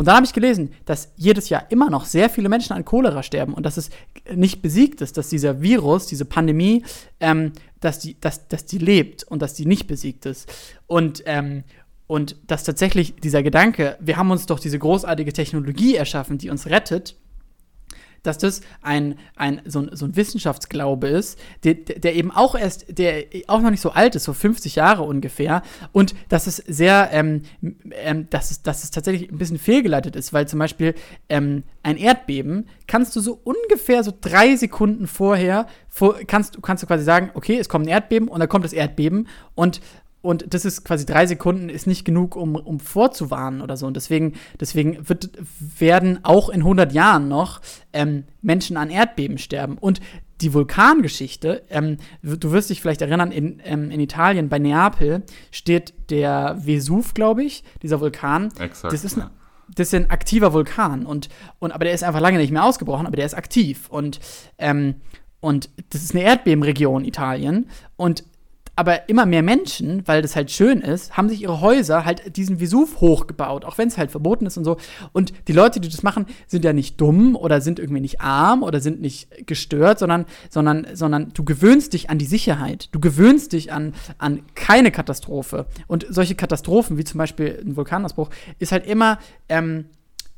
[0.00, 3.22] Und dann habe ich gelesen, dass jedes Jahr immer noch sehr viele Menschen an Cholera
[3.22, 3.90] sterben und dass es
[4.34, 6.84] nicht besiegt ist, dass dieser Virus, diese Pandemie,
[7.20, 10.50] ähm, dass, die, dass, dass die lebt und dass die nicht besiegt ist.
[10.86, 11.64] Und, ähm,
[12.06, 16.64] und dass tatsächlich dieser Gedanke, wir haben uns doch diese großartige Technologie erschaffen, die uns
[16.64, 17.16] rettet,
[18.22, 22.98] dass das ein, ein, so, ein, so ein Wissenschaftsglaube ist, der, der eben auch erst,
[22.98, 25.62] der auch noch nicht so alt ist, so 50 Jahre ungefähr,
[25.92, 27.42] und dass es sehr, ähm,
[27.92, 30.94] ähm, dass, es, dass es tatsächlich ein bisschen fehlgeleitet ist, weil zum Beispiel
[31.28, 36.86] ähm, ein Erdbeben kannst du so ungefähr so drei Sekunden vorher, vor, kannst, kannst du
[36.86, 39.28] quasi sagen, okay, es kommt ein Erdbeben und dann kommt das Erdbeben.
[39.54, 39.80] Und
[40.22, 43.86] und das ist quasi drei Sekunden ist nicht genug, um, um vorzuwarnen oder so.
[43.86, 45.30] Und deswegen, deswegen wird,
[45.78, 47.60] werden auch in 100 Jahren noch
[47.92, 49.78] ähm, Menschen an Erdbeben sterben.
[49.78, 50.00] Und
[50.42, 55.94] die Vulkangeschichte, ähm, du wirst dich vielleicht erinnern, in, ähm, in Italien bei Neapel steht
[56.10, 58.48] der Vesuv, glaube ich, dieser Vulkan.
[58.58, 59.30] Exakt, Das ist ein,
[59.74, 61.06] das ist ein aktiver Vulkan.
[61.06, 63.88] Und, und, aber der ist einfach lange nicht mehr ausgebrochen, aber der ist aktiv.
[63.88, 64.20] Und,
[64.58, 64.96] ähm,
[65.40, 67.68] und das ist eine Erdbebenregion Italien.
[67.96, 68.24] Und
[68.80, 72.60] aber immer mehr Menschen, weil das halt schön ist, haben sich ihre Häuser halt diesen
[72.60, 74.78] Vesuv hochgebaut, auch wenn es halt verboten ist und so.
[75.12, 78.62] Und die Leute, die das machen, sind ja nicht dumm oder sind irgendwie nicht arm
[78.62, 82.88] oder sind nicht gestört, sondern, sondern, sondern du gewöhnst dich an die Sicherheit.
[82.92, 85.66] Du gewöhnst dich an, an keine Katastrophe.
[85.86, 89.18] Und solche Katastrophen, wie zum Beispiel ein Vulkanausbruch, ist halt immer
[89.50, 89.90] ähm,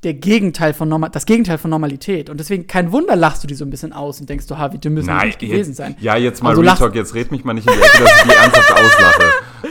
[0.02, 2.28] der Gegenteil von Normal, das Gegenteil von Normalität.
[2.28, 4.72] Und deswegen kein Wunder lachst du die so ein bisschen aus und denkst du, ha,
[4.72, 5.94] wie dumm müssen nicht gewesen sein.
[6.00, 8.02] Ja, jetzt mal Also Real lachst- Talk, jetzt red mich mal nicht in die Ecke,
[8.02, 9.22] dass ich die ernsthaft auslache.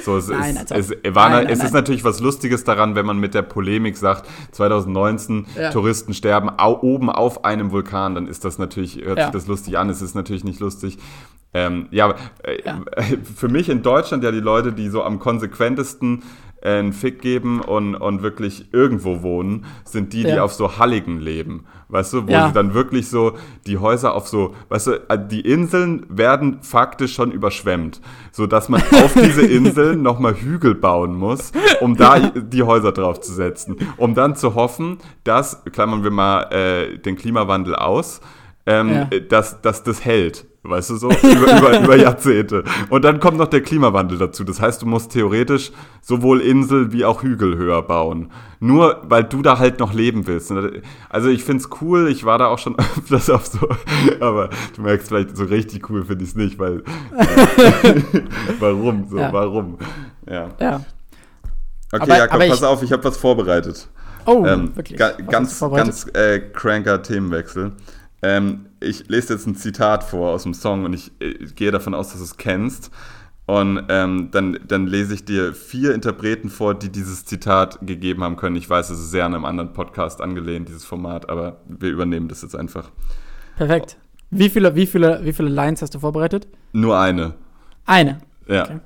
[0.05, 0.97] So, es Nein, ist, als ob.
[1.03, 3.97] es, war, Nein, nein, es ist natürlich was Lustiges daran, wenn man mit der Polemik
[3.97, 5.69] sagt, 2019 Ja.
[5.71, 9.25] Touristen sterben au, oben auf einem Vulkan, dann ist das natürlich, hört Ja.
[9.25, 10.97] sich das lustig an, es ist natürlich nicht lustig.
[11.53, 12.79] Ähm, ja, äh, Ja.
[13.35, 16.23] für mich in Deutschland ja die Leute, die so am konsequentesten
[16.63, 20.43] einen Fick geben und, und wirklich irgendwo wohnen, sind die, die Ja.
[20.43, 21.65] auf so Halligen leben.
[21.89, 22.47] Weißt du, wo Ja.
[22.47, 23.33] sie dann wirklich so
[23.67, 27.99] die Häuser auf so, weißt du, äh, die Inseln werden faktisch schon überschwemmt,
[28.31, 31.51] sodass man auf diese Inseln nochmal Hügel bauen muss,
[31.81, 33.75] um da die Häuser draufzusetzen.
[33.97, 38.21] Um dann zu hoffen, dass, klammern wir mal äh, den Klimawandel aus,
[38.65, 39.19] ähm, Ja.
[39.29, 40.45] dass, dass das hält.
[40.63, 42.63] Weißt du so, über, über, über Jahrzehnte.
[42.91, 44.43] Und dann kommt noch der Klimawandel dazu.
[44.43, 48.31] Das heißt, du musst theoretisch sowohl Insel wie auch Hügel höher bauen.
[48.59, 50.53] Nur weil du da halt noch leben willst.
[51.09, 53.67] Also ich find's cool, ich war da auch schon öfters auf so,
[54.19, 56.83] aber du merkst vielleicht, so richtig cool finde ich es nicht, weil
[57.17, 58.21] äh,
[58.59, 59.07] warum?
[59.09, 59.33] So, Ja.
[59.33, 59.77] warum?
[60.29, 60.49] Ja.
[60.59, 60.81] Ja.
[61.91, 63.87] Okay, Aber- Jakob, aber pass auf, ich habe was vorbereitet.
[64.27, 64.99] Oh, ähm, wirklich?
[64.99, 67.71] Ga Was ganz, ganz äh, cranker Themenwechsel.
[68.21, 71.93] Ähm, ich lese jetzt ein Zitat vor aus dem Song und ich äh, gehe davon
[71.93, 72.91] aus, dass du es kennst.
[73.47, 78.37] Und ähm, dann, dann lese ich dir vier Interpreten vor, die dieses Zitat gegeben haben
[78.37, 78.55] können.
[78.55, 82.27] Ich weiß, es ist sehr an einem anderen Podcast angelehnt, dieses Format, aber wir übernehmen
[82.27, 82.91] das jetzt einfach.
[83.57, 83.97] Perfekt.
[84.29, 86.47] Wie viele, wie, viele, wie viele Lines hast du vorbereitet?
[86.71, 87.33] Nur eine.
[87.85, 88.19] Eine.
[88.47, 88.63] Ja.
[88.63, 88.79] Okay.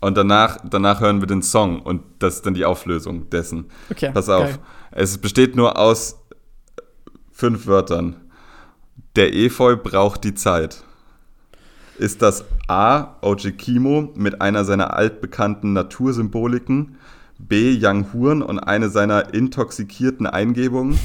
[0.00, 3.64] Und danach, danach hören wir den Song und das ist dann die Auflösung dessen.
[3.90, 4.44] Okay, Pass auf.
[4.44, 4.58] geil.
[4.92, 6.20] Es besteht nur aus
[7.32, 8.16] fünf Wörtern.
[9.16, 10.84] Der Efeu braucht die Zeit.
[11.96, 13.16] Ist das A.
[13.22, 16.98] OG Kimo mit einer seiner altbekannten Natursymboliken?
[17.38, 17.78] B.
[17.80, 20.98] Young Huren und eine seiner intoxikierten Eingebungen?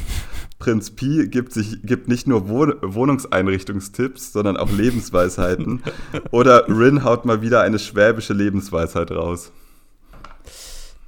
[0.59, 5.81] Prinz Pi gibt, sich, gibt nicht nur Wohn Wohnungseinrichtungstipps, sondern auch Lebensweisheiten.
[6.31, 9.53] Oder Rin haut mal wieder eine schwäbische Lebensweisheit raus.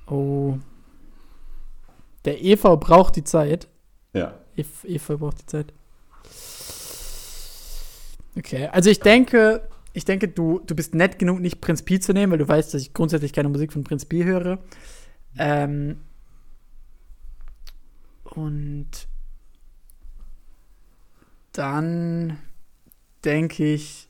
[0.08, 0.58] Oh.
[2.24, 3.68] Der EV braucht die Zeit.
[4.14, 4.36] Ja.
[4.56, 5.74] EV braucht die Zeit.
[8.38, 12.14] Okay, also ich denke, ich denke, du, du bist nett genug, nicht Prinz Pi zu
[12.14, 14.60] nehmen, weil du weißt, dass ich grundsätzlich keine Musik von Prinz Pi höre.
[15.38, 15.98] Ähm,
[18.24, 18.90] und
[21.52, 22.38] dann
[23.24, 24.10] denke ich,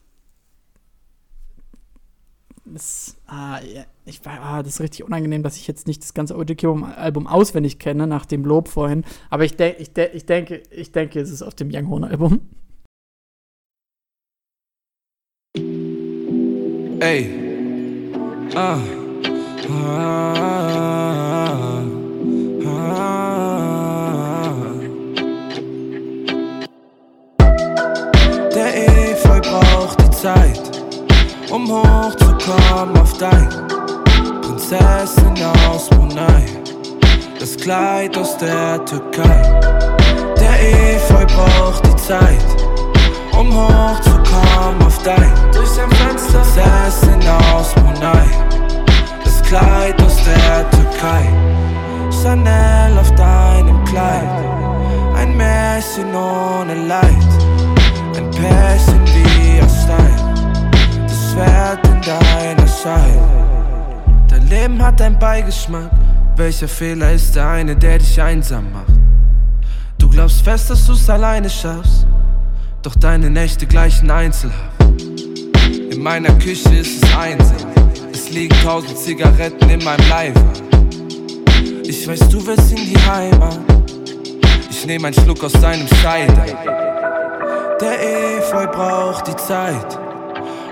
[2.65, 3.59] das, ah,
[4.05, 8.07] ich ah, das ist richtig unangenehm, dass ich jetzt nicht das ganze OG-Album auswendig kenne,
[8.07, 9.03] nach dem Lob vorhin.
[9.30, 12.39] Aber ich, denk, ich, de ich, denke, ich denke, es ist auf dem Young Horn-Album.
[17.04, 17.30] Ey.
[18.56, 18.78] Ah.
[19.70, 20.34] Ah.
[22.66, 23.04] Ah.
[28.56, 30.62] Der Efeu braucht die Zeit,
[31.51, 33.49] um hochzukommen auf dein
[34.41, 35.36] Prinzessin
[35.68, 36.45] aus Brunei,
[37.38, 39.41] das Kleid aus der Türkei.
[40.39, 42.62] Der Efeu braucht die Zeit,
[43.38, 46.34] um hochzukommen auf dein durch sein Fenster.
[46.53, 47.19] Prinzessin
[47.55, 48.25] aus Brunei,
[49.23, 51.27] das Kleid aus der Türkei.
[52.11, 54.29] Chanel auf deinem Kleid,
[55.15, 57.27] ein Märchen ohne Leid,
[58.15, 63.23] ein Pärchen wie aus Stein, das Schwert in deiner Scheide.
[64.27, 65.89] Dein Leben hat einen Beigeschmack,
[66.36, 68.93] welcher Fehler ist der eine, der dich einsam macht?
[69.97, 72.05] Du glaubst fest, dass du's alleine schaffst,
[72.84, 74.59] doch deine Nächte gleichen Einzelhaft.
[75.89, 77.55] In meiner Küche ist es einsam,
[78.11, 80.41] es liegen tausend Zigaretten in meinem Leibe.
[81.86, 83.57] Ich weiß, du willst in die Heimat,
[84.69, 86.45] ich nehme einen Schluck aus deinem Cider.
[87.79, 89.97] Der Efeu braucht die Zeit,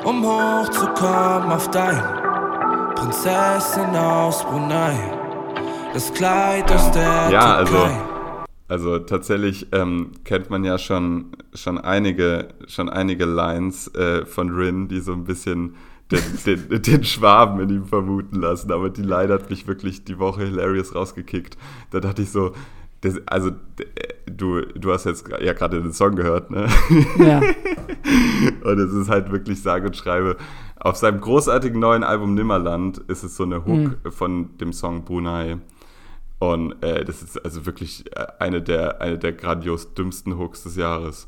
[0.03, 2.01] um hochzukommen auf dein
[2.95, 4.93] Prinzessin aus Brunei,
[5.93, 7.84] das Kleid aus der Ja, Türkei.
[7.84, 8.11] also
[9.00, 15.00] tatsächlich ähm, kennt man ja schon, schon, einige, schon einige Lines äh, von Rin, die
[15.02, 15.76] so ein bisschen
[16.12, 16.22] den,
[16.70, 18.72] den, den Schwaben in ihm vermuten lassen.
[18.72, 21.58] Aber die Line hat mich wirklich die Woche hilarious rausgekickt.
[21.92, 22.54] Da dachte ich so,
[23.02, 23.88] das, also d-
[24.32, 26.68] du, du hast jetzt ja gerade den Song gehört, ne?
[27.18, 27.42] Ja.
[28.64, 30.38] und es ist halt wirklich sage und schreibe.
[30.80, 35.58] Auf seinem großartigen neuen Album Nimmerland ist es so eine Hook von dem Song Brunei.
[36.42, 40.76] Und äh, das ist also wirklich äh, eine der, eine der grandios dümmsten Hooks des
[40.76, 41.28] Jahres.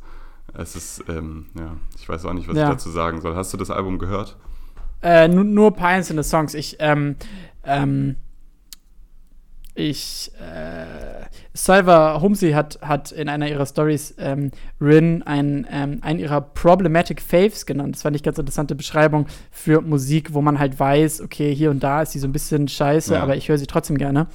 [0.55, 2.63] Es ist, ähm, ja, ich weiß auch nicht, was Ja.
[2.63, 3.35] ich dazu sagen soll.
[3.35, 4.35] Hast du das Album gehört?
[5.03, 6.55] Äh, nur, nur paar einzelne Songs.
[6.55, 7.15] Ich, ähm,
[7.63, 8.15] ähm,
[9.75, 14.49] ich, äh, Salva Humsi hat, hat in einer ihrer Stories ähm,
[14.81, 17.93] Rin ein, ähm, einen ihrer Problematic Faves genannt.
[17.95, 21.83] Das fand ich ganz interessante Beschreibung für Musik, wo man halt weiß, okay, hier und
[21.83, 23.21] da ist sie so ein bisschen scheiße, Ja.
[23.21, 24.25] aber ich höre sie trotzdem gerne.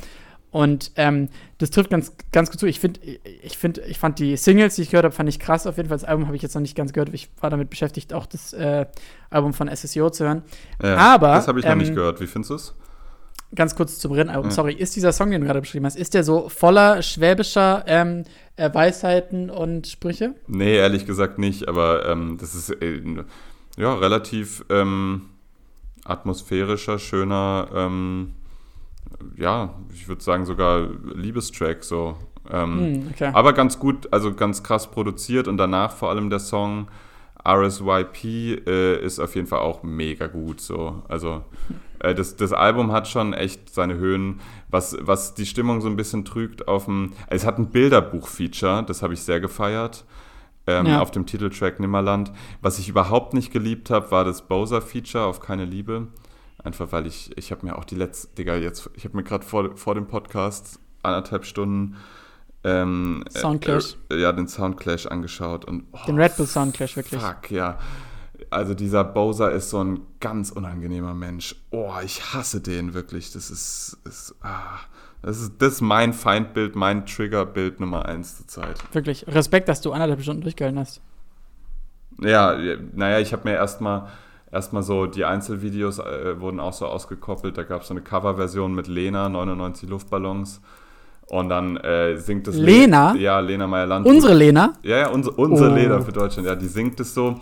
[0.51, 1.29] Und ähm,
[1.59, 2.67] das trifft ganz, ganz gut zu.
[2.67, 3.01] Ich finde,
[3.43, 5.89] ich finde, ich fand die Singles, die ich gehört habe, fand ich krass auf jeden
[5.91, 5.99] Fall.
[5.99, 7.11] Das Album habe ich jetzt noch nicht ganz gehört.
[7.13, 8.87] Ich war damit beschäftigt, auch das äh,
[9.29, 10.43] Album von SSIO zu hören.
[10.83, 12.21] Ja, Aber Das habe ich noch ähm, nicht gehört.
[12.21, 12.75] Wie findest du es?
[13.55, 14.51] Ganz kurz zum Rennalbum, Ja.
[14.51, 14.75] sorry.
[14.75, 18.25] Ist dieser Song, den du gerade beschrieben hast, ist der so voller schwäbischer ähm,
[18.57, 20.35] äh, Weisheiten und Sprüche?
[20.47, 23.01] Nee, ehrlich gesagt nicht, aber ähm, das ist äh,
[23.79, 25.31] ja relativ ähm,
[26.05, 28.35] atmosphärischer, schöner, ähm,
[29.37, 32.17] ja, ich würde sagen sogar Liebestrack so.
[32.51, 33.31] Ähm, Hm, okay.
[33.35, 36.89] Aber ganz gut, also ganz krass produziert und danach vor allem der Song
[37.47, 38.25] RSYP
[38.67, 41.03] äh, ist auf jeden Fall auch mega gut so.
[41.09, 41.45] Also
[42.01, 44.41] äh, das, das Album hat schon echt seine Höhen,
[44.71, 47.13] was, was die Stimmung so ein bisschen trügt auf dem.
[47.29, 50.05] Es hat ein Bilderbuch-Feature, das habe ich sehr gefeiert.
[50.67, 51.01] Ähm, Ja.
[51.01, 52.31] Auf dem Titeltrack Nimmerland.
[52.61, 56.09] Was ich überhaupt nicht geliebt habe, war das Bowser-Feature auf Keine Liebe.
[56.63, 59.45] Einfach weil ich, ich habe mir auch die letzte, Digga, jetzt, ich habe mir gerade
[59.45, 61.97] vor, vor dem Podcast anderthalb Stunden
[62.65, 63.97] ähm, Soundclash.
[64.11, 67.23] Äh, ja, den Soundclash angeschaut und oh, den Red Bull Soundclash wirklich.
[67.23, 67.79] Fuck, ja.
[68.51, 71.55] Also dieser Bowser ist so ein ganz unangenehmer Mensch.
[71.71, 73.33] Oh, ich hasse den wirklich.
[73.33, 74.81] Das ist, ist ah,
[75.23, 78.95] das ist, das ist mein Feindbild, mein Triggerbild Nummer eins zur Zeit.
[78.95, 79.27] Wirklich.
[79.29, 81.01] Respekt, dass du anderthalb Stunden durchgehalten hast.
[82.21, 82.57] Ja,
[82.95, 84.09] naja, ich habe mir erstmal
[84.51, 87.57] erstmal so, die Einzelvideos äh, wurden auch so ausgekoppelt.
[87.57, 90.61] Da gab es so eine Coverversion mit Lena, 99 Luftballons.
[91.27, 92.57] Und dann äh, singt es.
[92.57, 93.13] Lena?
[93.13, 94.07] Le ja, Lena Meyer-Land.
[94.07, 94.73] Unsere Lena?
[94.83, 95.75] Ja, ja, unsere, unsere oh.
[95.75, 96.49] Lena für Deutschland.
[96.49, 97.39] Ja, die singt es so.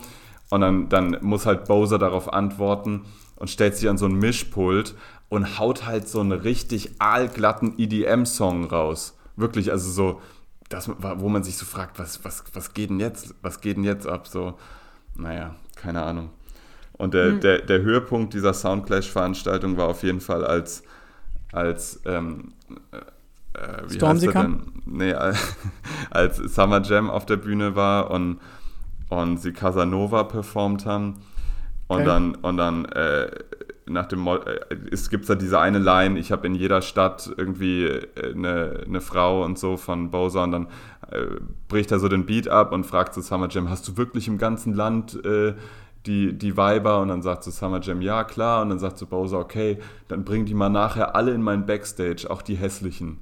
[0.49, 3.05] Und dann, dann muss halt Bowser darauf antworten
[3.35, 4.95] und stellt sich an so ein Mischpult
[5.29, 9.17] und haut halt so einen richtig aalglatten EDM-Song raus.
[9.35, 10.21] Wirklich, also so,
[10.69, 13.83] das, wo man sich so fragt, was, was, was geht denn jetzt, was geht denn
[13.83, 14.27] jetzt ab?
[14.27, 14.55] So,
[15.15, 16.29] naja, keine Ahnung.
[16.97, 17.39] Und der, mhm.
[17.41, 20.83] der, der Höhepunkt dieser Soundclash-Veranstaltung war auf jeden Fall, als,
[21.51, 22.53] als ähm,
[23.53, 24.61] äh, wie Stormzy heißt er denn?
[24.85, 25.13] Nee,
[26.09, 28.39] als Summer Jam auf der Bühne war und,
[29.09, 31.15] und sie Casanova performt haben.
[31.87, 32.05] Und okay.
[32.05, 33.29] dann, und dann äh,
[33.85, 34.59] nach dem Mo äh,
[34.91, 39.01] es gibt da diese eine Line, ich habe in jeder Stadt irgendwie äh, eine, eine
[39.01, 40.67] Frau und so von Bowser und dann
[41.11, 41.25] äh,
[41.67, 44.37] bricht er so den Beat ab und fragt zu Summer Jam, hast du wirklich im
[44.37, 45.53] ganzen Land äh,
[46.07, 49.05] die, die Weiber und dann sagt so Summer Jam, ja klar und dann sagt so
[49.05, 49.77] Bowser, okay,
[50.07, 53.19] dann bring die mal nachher alle in mein Backstage, auch die hässlichen.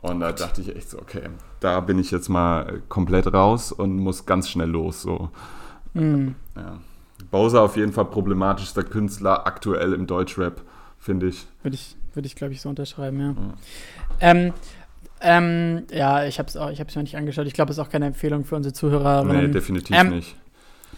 [0.00, 1.22] Und da dachte ich echt so, okay,
[1.60, 5.02] da bin ich jetzt mal komplett raus und muss ganz schnell los.
[5.02, 5.30] So.
[5.94, 6.36] Mhm.
[6.54, 6.78] Ja.
[7.30, 10.62] Bowser auf jeden Fall problematischster Künstler aktuell im Deutschrap,
[10.98, 11.46] finde ich.
[11.62, 13.26] Würde ich, würd ich glaube ich, so unterschreiben, ja.
[13.26, 13.54] ja.
[14.20, 14.52] Ähm,
[15.20, 17.46] ähm, ja, ich habe es auch, mir nicht angeschaut.
[17.46, 19.24] Ich glaube, es ist auch keine Empfehlung für unsere Zuhörer.
[19.24, 20.36] Nee, definitiv ähm, nicht.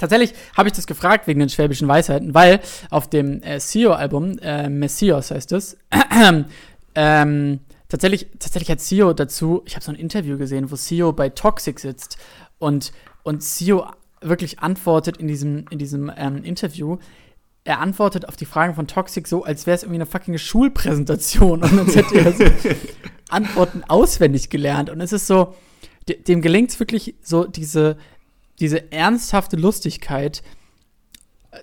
[0.01, 4.69] Tatsächlich habe ich das gefragt wegen den schwäbischen Weisheiten, weil auf dem äh, CEO-Album, äh,
[4.71, 5.77] Messias heißt es,
[6.95, 11.29] ähm, tatsächlich, tatsächlich hat CEO dazu, ich habe so ein Interview gesehen, wo CEO bei
[11.29, 12.17] Toxic sitzt
[12.59, 12.93] und,
[13.25, 13.87] und CEO
[14.23, 16.97] wirklich antwortet in diesem, in diesem ähm, Interview,
[17.65, 21.63] er antwortet auf die Fragen von Toxic so, als wäre es irgendwie eine fucking Schulpräsentation
[21.63, 22.45] und als hätte er so
[23.29, 24.89] Antworten auswendig gelernt.
[24.89, 25.55] Und es ist so,
[26.09, 27.99] dem gelingt es wirklich so, diese,
[28.61, 30.43] diese ernsthafte Lustigkeit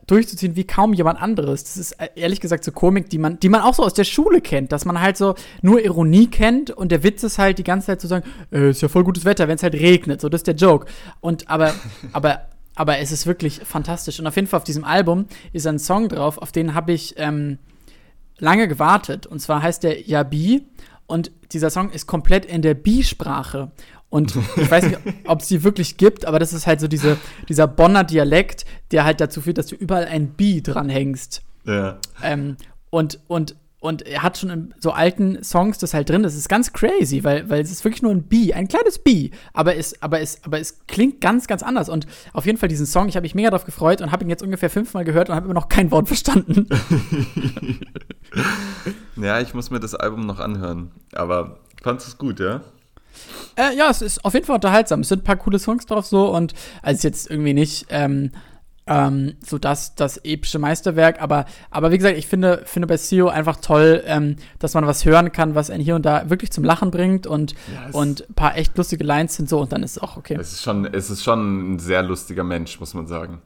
[0.05, 1.63] durchzuziehen wie kaum jemand anderes.
[1.63, 4.03] Das ist äh, ehrlich gesagt so Komik, die man, die man auch so aus der
[4.03, 7.63] Schule kennt, dass man halt so nur Ironie kennt und der Witz ist halt die
[7.63, 10.29] ganze Zeit zu sagen, äh, ist ja voll gutes Wetter, wenn es halt regnet, so
[10.29, 10.87] das ist der Joke.
[11.21, 11.73] Und aber,
[12.11, 12.41] aber,
[12.75, 14.19] aber es ist wirklich fantastisch.
[14.19, 17.15] Und auf jeden Fall auf diesem Album ist ein Song drauf, auf den habe ich
[17.17, 17.57] ähm,
[18.39, 19.25] lange gewartet.
[19.25, 20.65] Und zwar heißt der Yabi
[21.05, 23.71] und dieser Song ist komplett in der Bi-Sprache.
[24.09, 27.17] Und ich weiß nicht, ob es die wirklich gibt, aber das ist halt so diese,
[27.49, 31.41] dieser Bonner Dialekt, der halt dazu führt, dass du überall ein B dranhängst.
[31.65, 31.97] Ja.
[32.23, 32.55] Ähm,
[32.89, 36.23] und, und, und er hat schon in so alten Songs das halt drin.
[36.23, 39.31] Das ist ganz crazy, weil, weil es ist wirklich nur ein B, ein kleines B.
[39.53, 41.89] Aber es, aber, es, aber es klingt ganz, ganz anders.
[41.89, 44.29] Und auf jeden Fall diesen Song, ich habe mich mega darauf gefreut und habe ihn
[44.29, 46.67] jetzt ungefähr fünfmal gehört und habe immer noch kein Wort verstanden.
[49.17, 50.91] ja, ich muss mir das Album noch anhören.
[51.13, 52.61] Aber fandest du es gut, ja?
[53.55, 55.01] Äh, ja, es ist auf jeden Fall unterhaltsam.
[55.01, 58.31] Es sind ein paar coole Songs drauf so und also jetzt irgendwie nicht ähm,
[58.87, 63.27] ähm, so das, das epische Meisterwerk, aber, aber wie gesagt, ich finde, finde bei CEO
[63.27, 66.63] einfach toll, ähm, dass man was hören kann, was einen hier und da wirklich zum
[66.63, 69.97] Lachen bringt und, ja, und ein paar echt lustige Lines sind so und dann ist
[69.97, 70.37] es auch okay.
[70.39, 73.41] Es ist schon, es ist schon ein sehr lustiger Mensch, muss man sagen.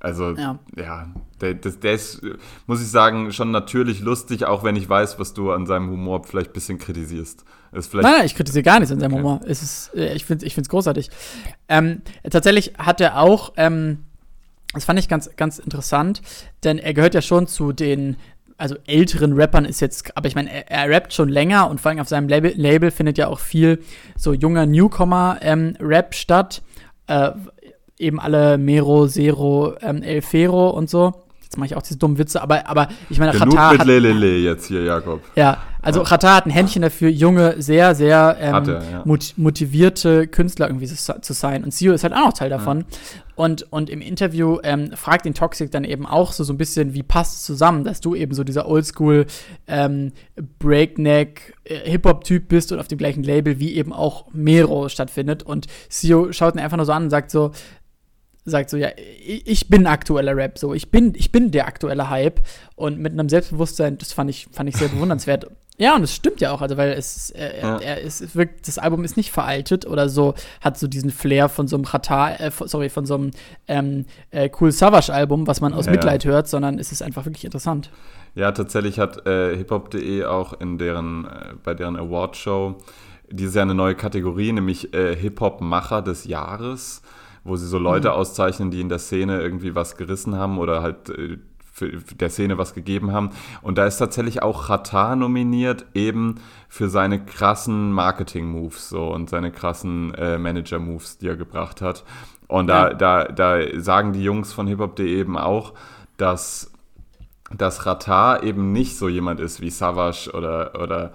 [0.00, 1.08] Also, ja, ja
[1.40, 2.22] der, der, der, ist,
[2.66, 6.24] muss ich sagen, schon natürlich lustig, auch wenn ich weiß, was du an seinem Humor
[6.24, 7.44] vielleicht ein bisschen kritisierst.
[7.72, 9.22] Nein, nein, ich kritisiere gar nichts an seinem okay.
[9.22, 9.40] Humor.
[9.46, 11.10] Es ist, äh, ich finde es großartig.
[11.68, 14.04] Ähm, tatsächlich hat er auch, ähm,
[14.74, 16.20] das fand ich ganz, ganz interessant,
[16.64, 18.16] denn er gehört ja schon zu den
[18.56, 21.90] also älteren Rappern ist jetzt, aber ich meine, er, er, rappt schon länger und vor
[21.90, 23.78] allem auf seinem Label, Label findet ja auch viel
[24.16, 26.60] so junger Newcomer-Rap ähm, statt.
[27.06, 27.30] Äh,
[27.98, 31.14] eben alle Mero, Zero, ähm, El Fero und so.
[31.50, 34.66] Jetzt mache ich auch diese dummen Witze, aber, aber ich meine, Genug mit Lelele jetzt
[34.66, 35.20] hier, Jakob.
[35.34, 36.08] Ja, also ja.
[36.08, 39.04] hat ein Händchen dafür, junge, sehr, sehr ähm, er, ja.
[39.36, 41.64] motivierte Künstler irgendwie zu, zu, sein.
[41.64, 42.80] Und Sio ist halt auch noch Teil davon.
[42.80, 42.86] Ja.
[43.34, 46.94] Und, und im Interview ähm, fragt ihn Toxic dann eben auch so, so ein bisschen,
[46.94, 49.26] wie passt es zusammen, dass du eben so dieser Oldschool
[49.66, 50.12] ähm,
[50.60, 55.42] Breakneck äh, Hip-Hop-Typ bist und auf dem gleichen Label wie eben auch Mero stattfindet.
[55.42, 57.50] Und Sio schaut ihn einfach nur so an und sagt so,
[58.44, 62.40] sagt so, ja, ich bin aktueller Rap, so, ich bin, ich bin der aktuelle Hype
[62.74, 65.46] und mit einem Selbstbewusstsein, das fand ich, fand ich sehr bewundernswert.
[65.80, 67.78] Ja, und es stimmt ja auch, also weil es, äh, ja.
[67.78, 71.68] er, es wirkt, das Album ist nicht veraltet oder so, hat so diesen Flair von
[71.68, 73.30] so einem Rata, äh, sorry, von so einem
[73.66, 75.92] ähm, äh, Cool Savage Album, was man aus ja.
[75.92, 77.90] Mitleid hört, sondern es ist einfach wirklich interessant.
[78.34, 82.76] Ja, tatsächlich hat äh, hiphop.de auch in deren, äh, bei deren Awardshow
[83.30, 87.00] dieses Jahr eine neue Kategorie, nämlich äh, Hip-Hop-Macher des Jahres,
[87.44, 88.14] wo sie so Leute mhm.
[88.14, 91.38] auszeichnen, die in der Szene irgendwie was gerissen haben oder halt äh,
[91.80, 93.30] der Szene was gegeben haben.
[93.62, 96.36] Und da ist tatsächlich auch Qatar nominiert, eben
[96.68, 102.04] für seine krassen Marketing-Moves so und seine krassen äh, Manager-Moves, die er gebracht hat.
[102.48, 102.94] Und da, ja.
[102.94, 105.74] da, da sagen die Jungs von hiphop.de eben auch,
[106.16, 106.72] dass,
[107.56, 111.12] dass Ratar eben nicht so jemand ist wie Savage oder, oder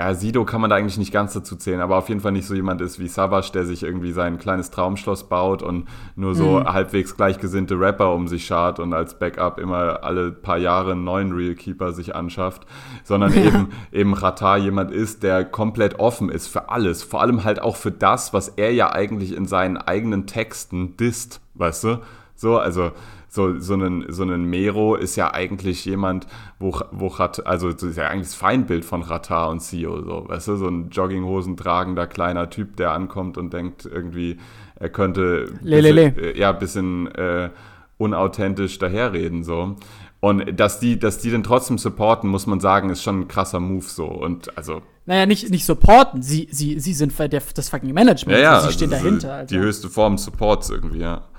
[0.00, 2.46] ja, Sido kann man da eigentlich nicht ganz dazu zählen, aber auf jeden Fall nicht
[2.46, 6.60] so jemand ist wie Savage, der sich irgendwie sein kleines Traumschloss baut und nur so
[6.60, 6.72] mhm.
[6.72, 11.32] halbwegs gleichgesinnte Rapper um sich schart und als Backup immer alle paar Jahre einen neuen
[11.32, 12.62] Realkeeper sich anschafft,
[13.04, 17.60] sondern eben, eben Ratar jemand ist, der komplett offen ist für alles, vor allem halt
[17.60, 21.98] auch für das, was er ja eigentlich in seinen eigenen Texten disst, weißt du?
[22.36, 22.92] So, also
[23.30, 26.26] so, so ein, so ein Mero ist ja eigentlich jemand,
[26.58, 30.28] wo, wo Rat, also das ist ja eigentlich das Feindbild von Ratar und Sio, so,
[30.28, 34.38] weißt du, so ein Jogginghosen tragender kleiner Typ, der ankommt und denkt irgendwie,
[34.74, 37.50] er könnte bisschen, äh, ja, bisschen äh,
[37.98, 39.76] unauthentisch daherreden, so.
[40.18, 43.58] Und dass die, dass die den trotzdem supporten, muss man sagen, ist schon ein krasser
[43.58, 44.04] Move so.
[44.04, 44.82] Und also.
[45.06, 48.38] Naja, nicht, nicht supporten, sie, sie, sie sind der, das fucking Management.
[48.38, 49.32] Ja, ja, sie stehen also dahinter.
[49.32, 49.54] Also.
[49.54, 51.29] Die höchste Form Supports irgendwie, ja.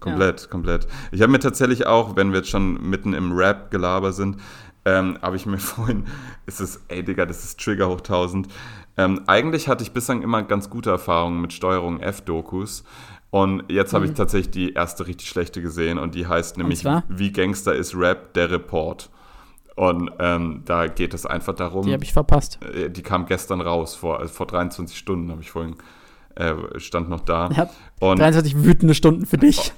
[0.00, 0.48] Komplett, ja.
[0.48, 0.88] komplett.
[1.12, 4.38] Ich habe mir tatsächlich auch, wenn wir jetzt schon mitten im Rap-Gelaber sind,
[4.84, 6.06] ähm, habe ich mir vorhin,
[6.46, 8.48] ist es, ey Digga, das ist Trigger hoch 1000.
[8.96, 12.84] Ähm, eigentlich hatte ich bislang immer ganz gute Erfahrungen mit Steuerung F-Dokus.
[13.30, 14.10] Und jetzt habe mhm.
[14.10, 18.34] ich tatsächlich die erste richtig schlechte gesehen und die heißt nämlich Wie Gangster ist Rap,
[18.34, 19.08] der Report.
[19.76, 21.86] Und ähm, da geht es einfach darum.
[21.86, 22.58] Die habe ich verpasst.
[22.62, 25.76] Äh, die kam gestern raus, vor, also vor 23 Stunden habe ich vorhin
[26.40, 27.50] äh, stand noch da.
[27.54, 27.68] Ja,
[28.00, 29.72] und 23 wütende Stunden für dich.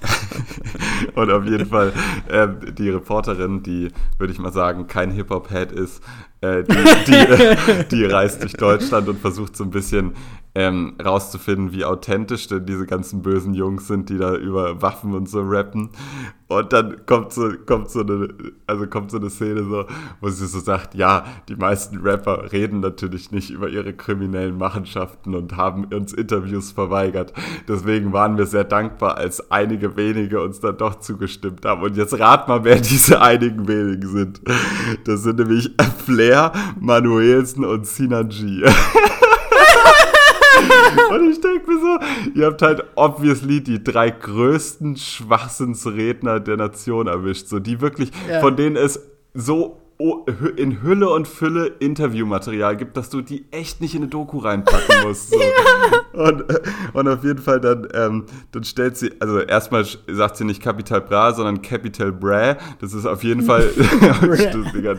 [1.15, 1.91] und auf jeden Fall
[2.29, 6.01] äh, die Reporterin, die, würde ich mal sagen, kein Hip-Hop-Head ist,
[6.39, 6.75] äh, die,
[7.11, 10.13] die, die, reist durch Deutschland und versucht so ein bisschen
[10.55, 15.27] ähm, rauszufinden, wie authentisch denn diese ganzen bösen Jungs sind, die da über Waffen und
[15.27, 15.89] so rappen.
[16.47, 18.27] Und dann kommt so, kommt so eine,
[18.67, 19.85] also kommt so eine Szene so,
[20.21, 25.33] wo sie so sagt, ja, die meisten Rapper reden natürlich nicht über ihre kriminellen Machenschaften
[25.33, 27.33] und haben uns Interviews verweigert.
[27.67, 31.81] Deswegen waren wir sehr dankbar, als einige wenige uns dann doch zugestimmt haben.
[31.81, 34.41] Und jetzt rat mal, wer diese einigen wenigen sind.
[35.05, 35.71] Das sind nämlich
[36.05, 38.63] Flair, Manuelsen und Sinanji.
[41.11, 47.07] Und ich denke mir so, ihr habt halt obviously die drei größten Schwachsinnsredner der Nation
[47.07, 47.47] erwischt.
[47.47, 48.39] So, die wirklich, ja.
[48.39, 48.99] von denen es
[49.33, 49.79] so
[50.57, 55.07] in Hülle und Fülle Interviewmaterial gibt, dass du die echt nicht in eine Doku reinpacken
[55.07, 55.29] musst.
[55.29, 55.39] So.
[55.39, 56.02] ja.
[56.13, 56.43] Und,
[56.93, 61.01] und auf jeden Fall dann, ähm, dann stellt sie, also erstmal sagt sie nicht Capital
[61.01, 62.57] Bra, sondern Capital Bra.
[62.79, 63.69] Das ist auf jeden Fall,
[64.01, 64.97] das,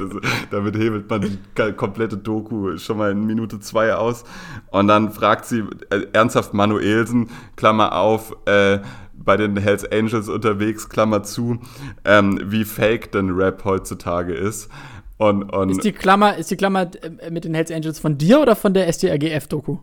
[0.50, 4.24] damit hebelt man die komplette Doku schon mal in Minute zwei aus.
[4.70, 8.80] Und dann fragt sie äh, ernsthaft Manuelsen, Klammer auf, äh,
[9.16, 11.58] bei den Hells Angels unterwegs, Klammer zu,
[12.04, 14.68] ähm, wie fake denn Rap heutzutage ist.
[15.16, 16.90] Und, und ist die Klammer, ist die Klammer
[17.20, 19.78] äh, mit den Hells Angels von dir oder von der SDRGF-Doku?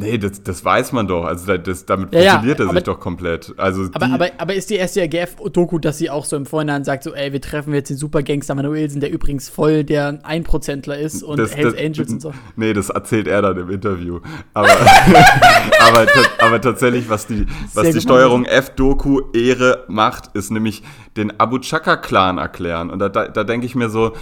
[0.00, 1.26] Nee, das, das weiß man doch.
[1.26, 3.52] Also das, damit ja, profiliert ja, er sich doch komplett.
[3.58, 7.12] Also aber, aber, aber ist die SDRGF-Doku, dass sie auch so im Vorhinein sagt, so,
[7.14, 11.54] ey, wir treffen jetzt den Supergangster Manuelsen, der übrigens voll der Einprozentler ist und das,
[11.54, 12.32] Hells das, Angels und so.
[12.56, 14.20] Nee, das erzählt er dann im Interview.
[14.54, 14.70] Aber,
[15.80, 16.06] aber,
[16.38, 20.82] aber tatsächlich, was die, was die Steuerung F-Doku Ehre macht, ist nämlich
[21.18, 22.88] den Abu Chaka-Clan erklären.
[22.88, 24.12] Und da, da, da denke ich mir so,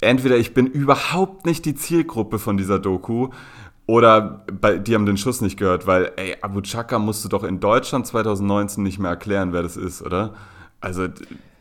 [0.00, 3.30] entweder ich bin überhaupt nicht die Zielgruppe von dieser Doku
[3.86, 7.44] oder bei, die haben den Schuss nicht gehört, weil, ey, Abu Chaka musst du doch
[7.44, 10.34] in Deutschland 2019 nicht mehr erklären, wer das ist, oder?
[10.80, 11.08] Also,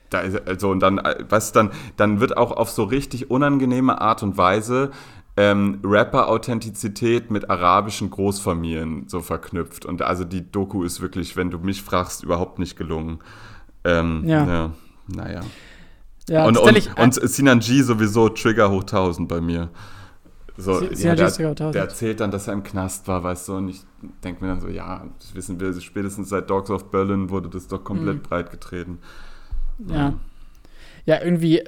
[0.10, 4.24] da ist, also und dann, was dann, dann wird auch auf so richtig unangenehme Art
[4.24, 4.92] und Weise
[5.36, 9.86] ähm, Rapper-Authentizität mit arabischen Großfamilien so verknüpft.
[9.86, 13.20] Und also die Doku ist wirklich, wenn du mich fragst, überhaupt nicht gelungen.
[13.84, 14.46] Ähm, ja.
[14.46, 14.72] ja.
[15.08, 15.42] Naja.
[16.30, 19.70] Ja, und, und, und Sinan G sowieso Trigger hoch 1000 bei mir.
[20.56, 23.82] So, ja, der, der, erzählt dann, dass er im Knast war, weißt du, und ich
[24.24, 27.68] denke mir dann so, ja, das wissen wir, spätestens seit Dogs of Berlin wurde das
[27.68, 28.22] doch komplett mhm.
[28.22, 29.00] breit getreten.
[29.88, 30.14] Ja.
[31.06, 31.64] Ja, irgendwie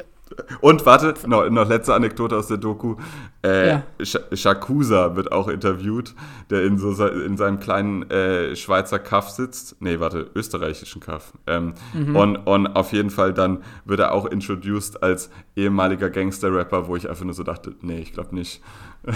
[0.62, 2.96] und warte, noch, noch letzte Anekdote aus der Doku.
[3.44, 3.84] Äh, ja.
[4.02, 6.16] Shakusa wird auch interviewt,
[6.50, 9.78] der in, so, in seinem kleinen äh, Schweizer Kaff sitzt.
[9.82, 11.34] Nee, warte, österreichischen Kaff.
[11.46, 12.16] Ähm, mhm.
[12.16, 17.08] und, und auf jeden Fall dann wird er auch introduced als ehemaliger Gangster-Rapper, wo ich
[17.08, 18.62] einfach nur so dachte, nee, ich glaube nicht.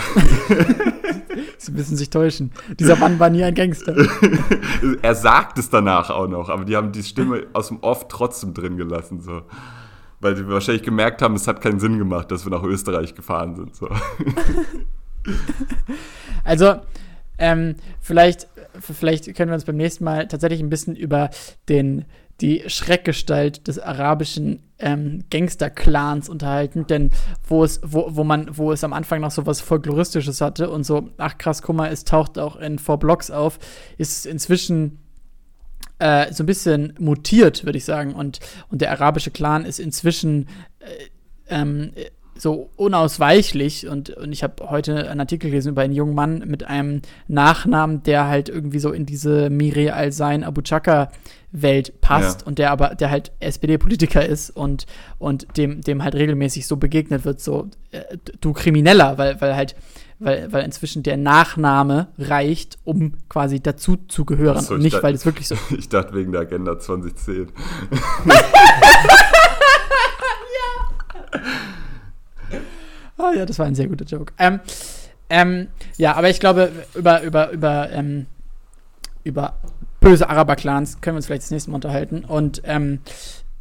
[1.57, 2.51] Sie müssen sich täuschen.
[2.79, 3.95] Dieser Mann war nie ein Gangster.
[5.01, 8.53] er sagt es danach auch noch, aber die haben die Stimme aus dem Off trotzdem
[8.53, 9.21] drin gelassen.
[9.21, 9.41] So.
[10.19, 13.55] Weil die wahrscheinlich gemerkt haben, es hat keinen Sinn gemacht, dass wir nach Österreich gefahren
[13.55, 13.75] sind.
[13.75, 13.89] So.
[16.43, 16.77] Also,
[17.37, 18.47] ähm, vielleicht,
[18.79, 21.29] vielleicht können wir uns beim nächsten Mal tatsächlich ein bisschen über
[21.67, 22.05] den,
[22.41, 27.11] die Schreckgestalt des arabischen ähm, Gangster-Clans unterhalten, denn
[27.47, 30.85] wo es, wo, wo man, wo es am Anfang noch so was Folkloristisches hatte und
[30.85, 33.59] so, ach krass, guck mal, es taucht auch in Four Blocks auf,
[33.97, 34.99] ist es inzwischen
[35.99, 38.13] äh, so ein bisschen mutiert, würde ich sagen.
[38.13, 38.39] Und,
[38.69, 40.47] und der arabische Clan ist inzwischen
[40.79, 41.91] äh, ähm,
[42.39, 46.63] so unausweichlich und, und ich habe heute einen Artikel gelesen über einen jungen Mann mit
[46.63, 51.11] einem Nachnamen, der halt irgendwie so in diese Miri al-Sein Abu Chaka
[51.51, 52.47] Welt passt ja.
[52.47, 54.85] und der aber der halt SPD-Politiker ist und
[55.17, 59.75] und dem dem halt regelmäßig so begegnet wird so äh, du Krimineller, weil weil halt
[60.19, 65.03] weil, weil inzwischen der Nachname reicht, um quasi dazu zu gehören so, und nicht, dachte,
[65.03, 65.55] weil es wirklich so.
[65.77, 67.47] Ich dachte wegen der Agenda 2010.
[68.25, 68.35] ja.
[73.17, 74.33] Oh ja, das war ein sehr guter Joke.
[74.37, 74.59] Ähm,
[75.29, 75.67] ähm,
[75.97, 78.25] ja, aber ich glaube, über, über, über, ähm,
[79.23, 79.55] über
[79.99, 82.25] böse Araber-Clans können wir uns vielleicht das nächste Mal unterhalten.
[82.25, 82.99] Und ähm,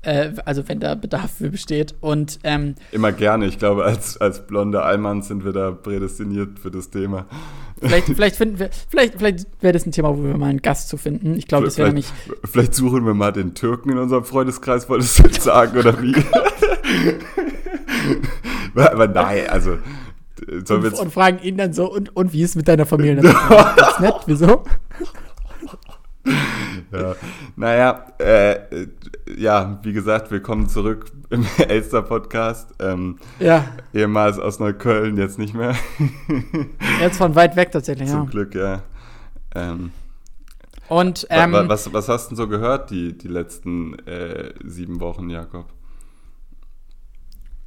[0.02, 1.94] äh, also wenn da Bedarf für besteht.
[2.00, 3.46] Und ähm, immer gerne.
[3.46, 7.26] Ich glaube, als, als blonde Allmann sind wir da prädestiniert für das Thema.
[7.80, 10.88] Vielleicht, vielleicht finden wir, vielleicht, vielleicht wäre das ein Thema, wo wir mal einen Gast
[10.88, 11.36] zu finden.
[11.36, 12.06] Ich glaube, das wäre nämlich.
[12.44, 16.14] Vielleicht suchen wir mal den Türken in unserem Freundeskreis, wolltest du jetzt sagen, oder wie?
[18.74, 19.78] Aber nein, also.
[20.48, 23.16] Und, und, fragen ihn dann so, und, und wie ist es mit deiner Familie?
[23.16, 23.34] Das
[23.90, 24.62] ist nett, wieso?
[26.92, 27.16] ja.
[27.56, 28.86] Naja, äh,
[29.36, 32.74] ja, wie gesagt, willkommen zurück im Elster-Podcast.
[32.80, 33.64] Ähm, ja.
[33.92, 35.74] Ehemals aus Neukölln, jetzt nicht mehr.
[37.00, 38.30] jetzt von weit weg tatsächlich, Zum ja.
[38.30, 38.82] Glück, ja.
[39.54, 39.90] Ähm,
[40.88, 45.28] Und, ähm, was, was hast du denn so gehört die, die letzten äh, sieben Wochen,
[45.28, 45.66] Jakob?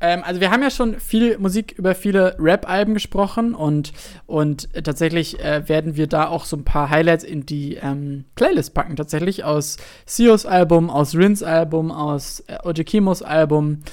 [0.02, 3.94] Ähm, also wir haben ja schon viel Musik über viele Rap-Alben gesprochen und,
[4.26, 8.74] und tatsächlich äh, werden wir da auch so ein paar Highlights in die ähm, Playlist
[8.74, 8.96] packen.
[8.96, 13.84] Tatsächlich aus Sios Album, aus Rins Album, aus äh, Ojikimos Album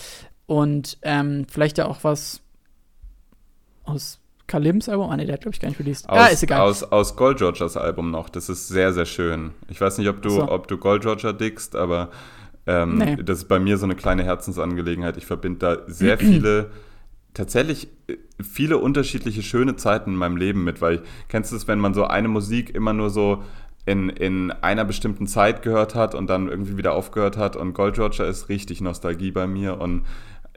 [0.47, 2.41] und ähm, vielleicht ja auch was
[3.85, 5.11] aus Kalims Album?
[5.11, 6.09] Ah, ne, der hat, glaube ich, gar nicht released.
[6.09, 6.61] Aus, ja, ist egal.
[6.63, 8.31] Aus, aus Gold Rogers Album noch.
[8.31, 9.53] Das ist sehr, sehr schön.
[9.69, 10.49] Ich weiß nicht, ob du, so.
[10.51, 12.11] ob du Gold Roger dickst, aber
[12.69, 13.17] ähm, nee.
[13.17, 15.17] Das ist bei mir so eine kleine Herzensangelegenheit.
[15.17, 16.71] Ich verbinde da sehr viele,
[17.33, 21.79] tatsächlich äh, viele unterschiedliche schöne Zeiten in meinem Leben mit, weil kennst du es, wenn
[21.79, 23.43] man so eine Musik immer nur so
[23.87, 27.99] in, in einer bestimmten Zeit gehört hat und dann irgendwie wieder aufgehört hat und Gold
[27.99, 30.05] Roger ist richtig Nostalgie bei mir und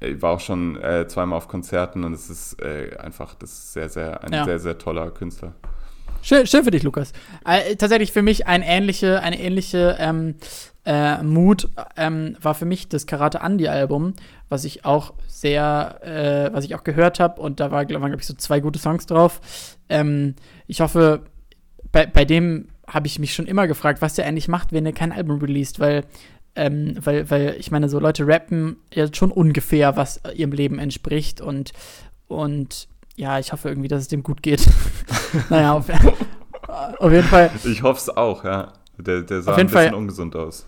[0.01, 3.73] ich war auch schon äh, zweimal auf Konzerten und es ist äh, einfach, das ist
[3.73, 4.43] sehr, sehr, ein ja.
[4.43, 5.53] sehr, sehr toller Künstler.
[6.23, 7.13] Schön, schön für dich, Lukas.
[7.45, 10.35] Äh, tatsächlich für mich ein ähnliche, eine ähnliche ähm,
[10.85, 14.13] äh, Mut ähm, war für mich das Karate Andy Album,
[14.47, 18.17] was ich auch sehr, äh, was ich auch gehört habe und da war, waren glaube
[18.17, 19.41] ich so zwei gute Songs drauf.
[19.89, 20.35] Ähm,
[20.67, 21.23] ich hoffe,
[21.91, 24.93] bei, bei dem habe ich mich schon immer gefragt, was der eigentlich macht, wenn er
[24.93, 26.03] kein Album released, weil
[26.55, 31.39] ähm, weil, weil ich meine, so Leute rappen ja schon ungefähr, was ihrem Leben entspricht
[31.39, 31.71] und,
[32.27, 32.89] und
[33.21, 34.67] ja, ich hoffe irgendwie, dass es dem gut geht.
[35.51, 35.85] naja, auf,
[36.99, 37.51] auf, jeden Fall.
[37.63, 38.73] Ich hoffe es auch, ja.
[38.97, 40.67] Der, der sah ein bisschen Fall, ungesund aus.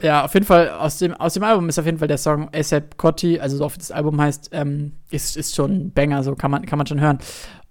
[0.00, 2.50] Ja, auf jeden Fall, aus dem, aus dem Album ist auf jeden Fall der Song
[2.54, 6.34] ASAP Cotti, also so oft das Album heißt, ähm, ist, ist schon ein Banger, so
[6.34, 7.20] kann man, kann man schon hören.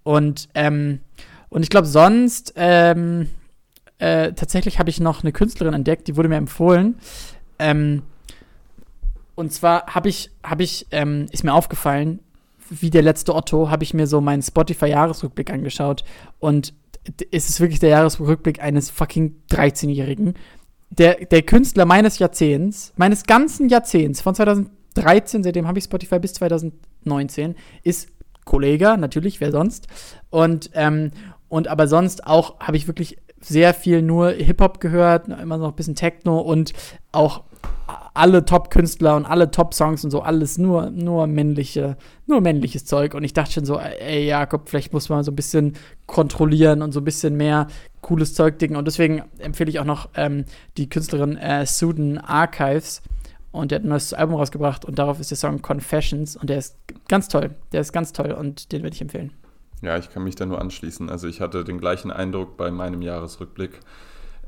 [0.01, 0.99] Und, ähm,
[1.49, 3.29] und ich glaube, sonst, ähm,
[3.99, 6.95] äh, tatsächlich habe ich noch eine Künstlerin entdeckt, die wurde mir empfohlen.
[7.59, 8.01] Ähm,
[9.35, 12.19] und zwar habe ich, habe ich, ähm, ist mir aufgefallen,
[12.69, 16.03] wie der letzte Otto, habe ich mir so meinen Spotify-Jahresrückblick angeschaut.
[16.39, 16.73] Und
[17.31, 20.35] es ist wirklich der Jahresrückblick eines fucking 13-Jährigen
[20.89, 26.33] der, der Künstler meines Jahrzehnts, meines ganzen Jahrzehnts, von 2013, seitdem habe ich Spotify bis
[26.33, 28.09] 2019, ist
[28.45, 29.87] Kollega, natürlich, wer sonst.
[30.29, 31.11] Und, ähm,
[31.49, 35.75] und aber sonst auch habe ich wirklich sehr viel nur Hip-Hop gehört, immer noch ein
[35.75, 36.73] bisschen Techno und
[37.11, 37.43] auch
[38.17, 43.13] alle Top-Künstler und alle Top-Songs und so, alles nur, nur männliche, nur männliches Zeug.
[43.13, 45.73] Und ich dachte schon so, ey Jakob, vielleicht muss man so ein bisschen
[46.07, 47.67] kontrollieren und so ein bisschen mehr
[48.01, 48.75] cooles Zeug dicken.
[48.75, 50.45] Und deswegen empfehle ich auch noch ähm,
[50.77, 53.01] die Künstlerin äh, Suden Archives.
[53.51, 56.35] Und der hat ein neues Album rausgebracht und darauf ist der Song Confessions.
[56.35, 56.75] Und der ist
[57.07, 57.51] ganz toll.
[57.71, 59.31] Der ist ganz toll und den würde ich empfehlen.
[59.81, 61.09] Ja, ich kann mich da nur anschließen.
[61.09, 63.79] Also ich hatte den gleichen Eindruck bei meinem Jahresrückblick.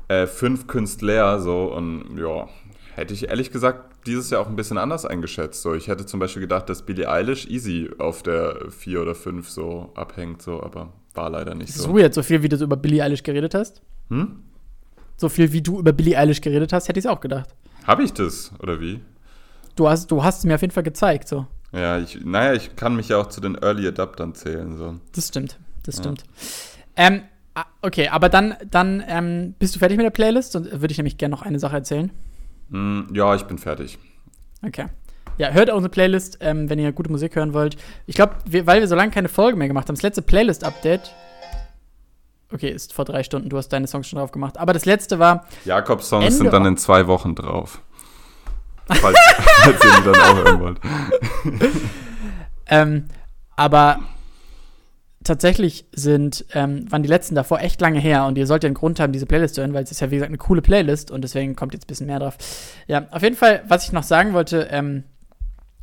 [0.08, 2.48] Äh, fünf Künstler so und ja,
[2.94, 5.62] hätte ich ehrlich gesagt dieses Jahr auch ein bisschen anders eingeschätzt.
[5.62, 9.48] So, ich hätte zum Beispiel gedacht, dass Billie Eilish easy auf der 4 oder 5
[9.48, 11.84] so abhängt, so, aber war leider nicht so.
[11.84, 13.82] So jetzt so viel, wie du über Billie Eilish geredet hast?
[14.08, 14.42] Hm?
[15.16, 17.54] So viel, wie du über Billie Eilish geredet hast, hätte ich es auch gedacht.
[17.86, 19.00] Habe ich das, oder wie?
[19.80, 21.46] du hast, du hast es mir auf jeden Fall gezeigt, so.
[21.72, 24.96] Ja, ich, naja, ich kann mich ja auch zu den Early Adaptern zählen, so.
[25.12, 26.02] Das stimmt, das Ja.
[26.02, 26.24] stimmt.
[26.96, 27.22] Ähm,
[27.54, 30.98] ah, okay, aber dann, dann ähm, bist du fertig mit der Playlist und würde ich
[30.98, 32.10] nämlich gerne noch eine Sache erzählen.
[32.70, 33.98] Mm, ja, ich bin fertig.
[34.66, 34.86] Okay.
[35.38, 37.76] Ja, hört unsere Playlist, ähm, wenn ihr gute Musik hören wollt.
[38.06, 41.14] Ich glaube, weil wir so lange keine Folge mehr gemacht haben, das letzte Playlist-Update.
[42.52, 44.58] Okay, ist vor drei Stunden, du hast deine Songs schon drauf gemacht.
[44.58, 45.46] Aber das letzte war.
[45.64, 47.80] Jakobs Songs Ende sind dann in zwei Wochen drauf.
[48.92, 49.18] Falls,
[49.62, 50.80] falls ihr dann auch hören wollt.
[52.66, 53.04] Ähm,
[53.56, 54.00] aber
[55.24, 59.00] tatsächlich sind, ähm, waren die letzten davor echt lange her und ihr solltet einen Grund
[59.00, 61.22] haben, diese Playlist zu hören, weil es ist ja, wie gesagt, eine coole Playlist und
[61.22, 62.38] deswegen kommt jetzt ein bisschen mehr drauf.
[62.86, 65.04] Ja, auf jeden Fall, was ich noch sagen wollte, ähm,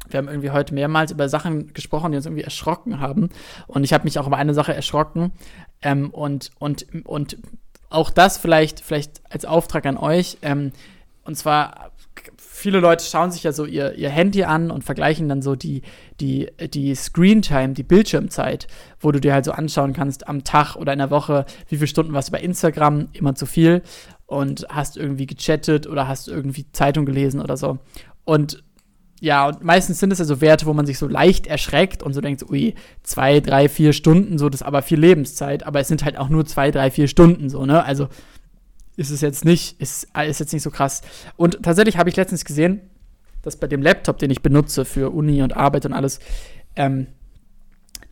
[0.10, 3.30] wir haben irgendwie heute mehrmals über Sachen gesprochen, die uns irgendwie erschrocken haben.
[3.68, 5.34] Und ich habe mich auch über eine Sache erschrocken.
[5.82, 7.38] Ähm, und, und, und
[7.90, 10.38] auch das vielleicht, vielleicht als Auftrag an euch.
[10.42, 10.72] Ähm,
[11.26, 11.92] und zwar,
[12.58, 15.84] viele Leute schauen sich ja so ihr, ihr Handy an und vergleichen dann so die,
[16.20, 18.66] die, die Screentime, die Bildschirmzeit,
[19.00, 21.88] wo du dir halt so anschauen kannst am Tag oder in der Woche, wie viele
[21.88, 23.84] Stunden warst du bei Instagram, immer zu viel
[24.26, 27.78] und hast irgendwie gechattet oder hast irgendwie Zeitung gelesen oder so.
[28.26, 28.64] Und
[29.20, 32.14] ja, und meistens sind es ja so Werte, wo man sich so leicht erschreckt und
[32.14, 35.88] so denkt, ui, zwei, drei, vier Stunden, so, das ist aber viel Lebenszeit, aber es
[35.88, 37.84] sind halt auch nur zwei, drei, vier Stunden, so, ne?
[37.84, 38.10] Also
[38.98, 41.02] ist es jetzt nicht, ist, ist jetzt nicht so krass.
[41.38, 42.82] Und tatsächlich habe ich letztens gesehen,
[43.44, 46.20] dass bei dem Laptop, den ich benutze für Uni und Arbeit und alles,
[46.76, 47.08] ähm,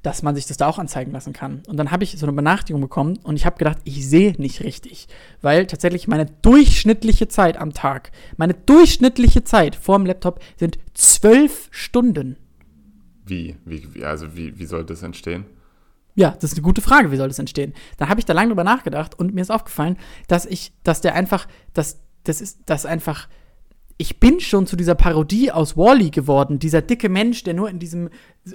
[0.03, 1.63] dass man sich das da auch anzeigen lassen kann.
[1.67, 4.63] Und dann habe ich so eine Benachrichtigung bekommen und ich habe gedacht, ich sehe nicht
[4.63, 5.07] richtig,
[5.41, 12.37] weil tatsächlich meine durchschnittliche Zeit am Tag, meine durchschnittliche Zeit vorm Laptop sind zwölf Stunden.
[13.25, 13.55] Wie?
[13.65, 15.45] wie, wie also wie, wie soll das entstehen?
[16.15, 17.73] Ja, das ist eine gute Frage, wie soll das entstehen?
[17.97, 19.97] Da habe ich da lange drüber nachgedacht und mir ist aufgefallen,
[20.27, 23.27] dass ich, dass der einfach, dass, das ist, dass einfach,
[23.97, 27.79] ich bin schon zu dieser Parodie aus Wally geworden, dieser dicke Mensch, der nur in
[27.79, 28.09] diesem,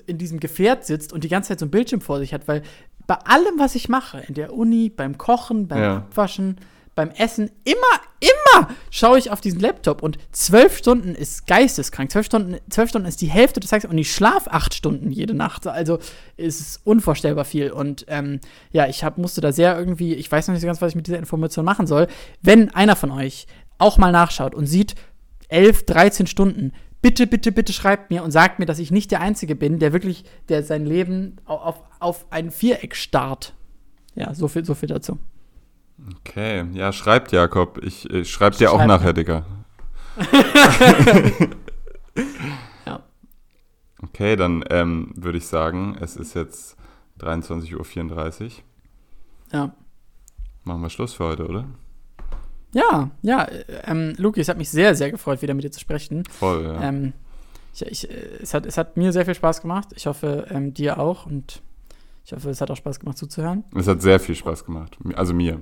[0.06, 2.62] in diesem Gefährt sitzt und die ganze Zeit so ein Bildschirm vor sich hat, weil
[3.06, 5.96] bei allem, was ich mache, in der Uni, beim Kochen, beim Ja.
[5.98, 6.56] Abwaschen,
[6.94, 12.10] beim Essen, immer, immer schaue ich auf diesen Laptop und zwölf Stunden ist geisteskrank.
[12.10, 15.66] Zwölf Stunden, Stunden ist die Hälfte des Tages und ich schlafe acht Stunden jede Nacht.
[15.66, 15.98] Also
[16.36, 17.70] ist es unvorstellbar viel.
[17.70, 18.40] Und ähm,
[18.72, 20.96] ja, ich hab, musste da sehr irgendwie, ich weiß noch nicht so ganz, was ich
[20.96, 22.06] mit dieser Information machen soll.
[22.42, 23.46] Wenn einer von euch
[23.78, 24.94] auch mal nachschaut und sieht,
[25.48, 26.72] 11, 13 Stunden,
[27.02, 29.92] bitte, bitte, bitte schreibt mir und sagt mir, dass ich nicht der Einzige bin, der
[29.92, 33.54] wirklich, der sein Leben auf, auf ein Viereck starrt.
[34.14, 35.18] Ja, so viel, so viel dazu.
[36.18, 37.78] Okay, ja, schreibt Jakob.
[37.82, 39.12] Ich, ich schreib dir auch nachher.
[39.12, 39.44] Digga.
[42.86, 43.00] Ja.
[44.02, 46.76] Okay, dann ähm, würde ich sagen, es ist jetzt
[47.20, 48.50] 23.34 Uhr.
[49.52, 49.74] Ja.
[50.64, 51.66] Machen wir Schluss für heute, oder?
[52.72, 55.80] Ja, ja, äh, ähm, Luki, es hat mich sehr, sehr gefreut, wieder mit dir zu
[55.80, 56.24] sprechen.
[56.24, 56.82] Voll, ja.
[56.82, 57.12] Ähm,
[57.74, 59.88] ich, ich, äh, es, hat, es hat mir sehr viel Spaß gemacht.
[59.94, 61.26] Ich hoffe, ähm, dir auch.
[61.26, 61.62] Und
[62.24, 63.64] ich hoffe, es hat auch Spaß gemacht zuzuhören.
[63.74, 64.96] Es hat sehr viel Spaß gemacht.
[65.14, 65.60] Also mir.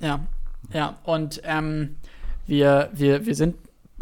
[0.00, 0.20] Ja,
[0.72, 0.96] ja.
[1.04, 1.96] Und ähm,
[2.46, 3.56] wir, wir, wir sind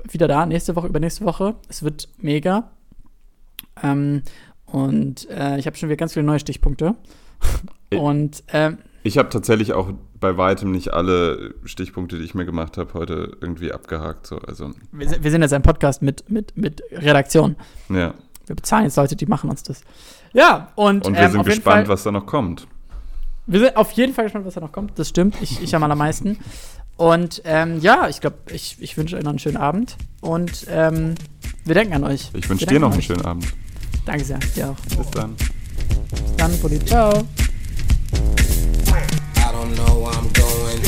[0.09, 1.55] wieder da, nächste Woche, übernächste Woche.
[1.69, 2.71] Es wird mega.
[3.83, 4.23] Ähm,
[4.67, 6.95] und äh, ich habe schon wieder ganz viele neue Stichpunkte.
[7.91, 9.91] Ich- und ähm, Ich habe tatsächlich auch
[10.21, 14.27] bei weitem nicht alle Stichpunkte, die ich mir gemacht habe, heute irgendwie abgehakt.
[14.27, 14.39] So.
[14.39, 17.57] Also, wir, sind- wir sind jetzt ein Podcast mit, mit, mit Redaktion.
[17.89, 18.15] ja.
[18.47, 19.83] Wir bezahlen jetzt Leute, die machen uns das.
[20.33, 22.67] Ja, und, Und wir ähm, sind gespannt, Fall, was da noch kommt.
[23.51, 24.99] Wir sind auf jeden Fall gespannt, was da noch kommt.
[24.99, 25.35] Das stimmt.
[25.41, 26.37] Ich, ich am allermeisten.
[26.99, 29.97] Und ähm, ja, ich glaube, ich, ich wünsche euch noch einen schönen Abend.
[30.21, 31.15] Und ähm,
[31.65, 32.31] wir denken an euch.
[32.35, 33.47] Ich wünsche dir noch einen schönen Abend.
[34.05, 34.39] Danke sehr.
[34.55, 34.97] Dir auch.
[34.97, 35.35] Bis dann.
[35.35, 36.79] Bis dann, Pulli.
[36.85, 37.11] Ciao.
[37.11, 37.25] I
[39.51, 40.83] don't know where I'm going,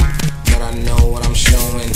[0.45, 1.89] but I know what I'm showing.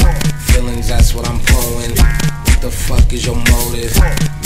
[0.47, 1.95] Feelings, that's what I'm pulling.
[1.95, 3.95] What the fuck is your motive?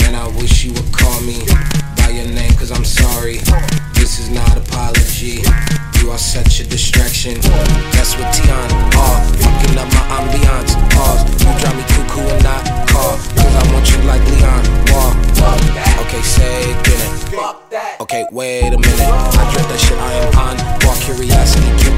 [0.01, 1.39] Man, I wish you would call me
[1.95, 3.39] by your name, cause I'm sorry.
[3.93, 5.43] This is not apology.
[5.99, 7.35] You are such a distraction.
[7.91, 9.19] That's what Tiana are.
[9.37, 10.73] Fucking up my ambiance.
[10.95, 11.21] Pause.
[11.43, 13.17] You drive me cuckoo and not call.
[13.35, 14.63] Cause I want you like Leon.
[14.91, 15.13] Wall.
[16.05, 16.87] Okay, say it.
[17.35, 18.99] Fuck that Okay, wait a minute.
[18.99, 19.97] I dread that shit.
[19.97, 20.87] I am on.
[20.87, 21.89] Walk curiosity.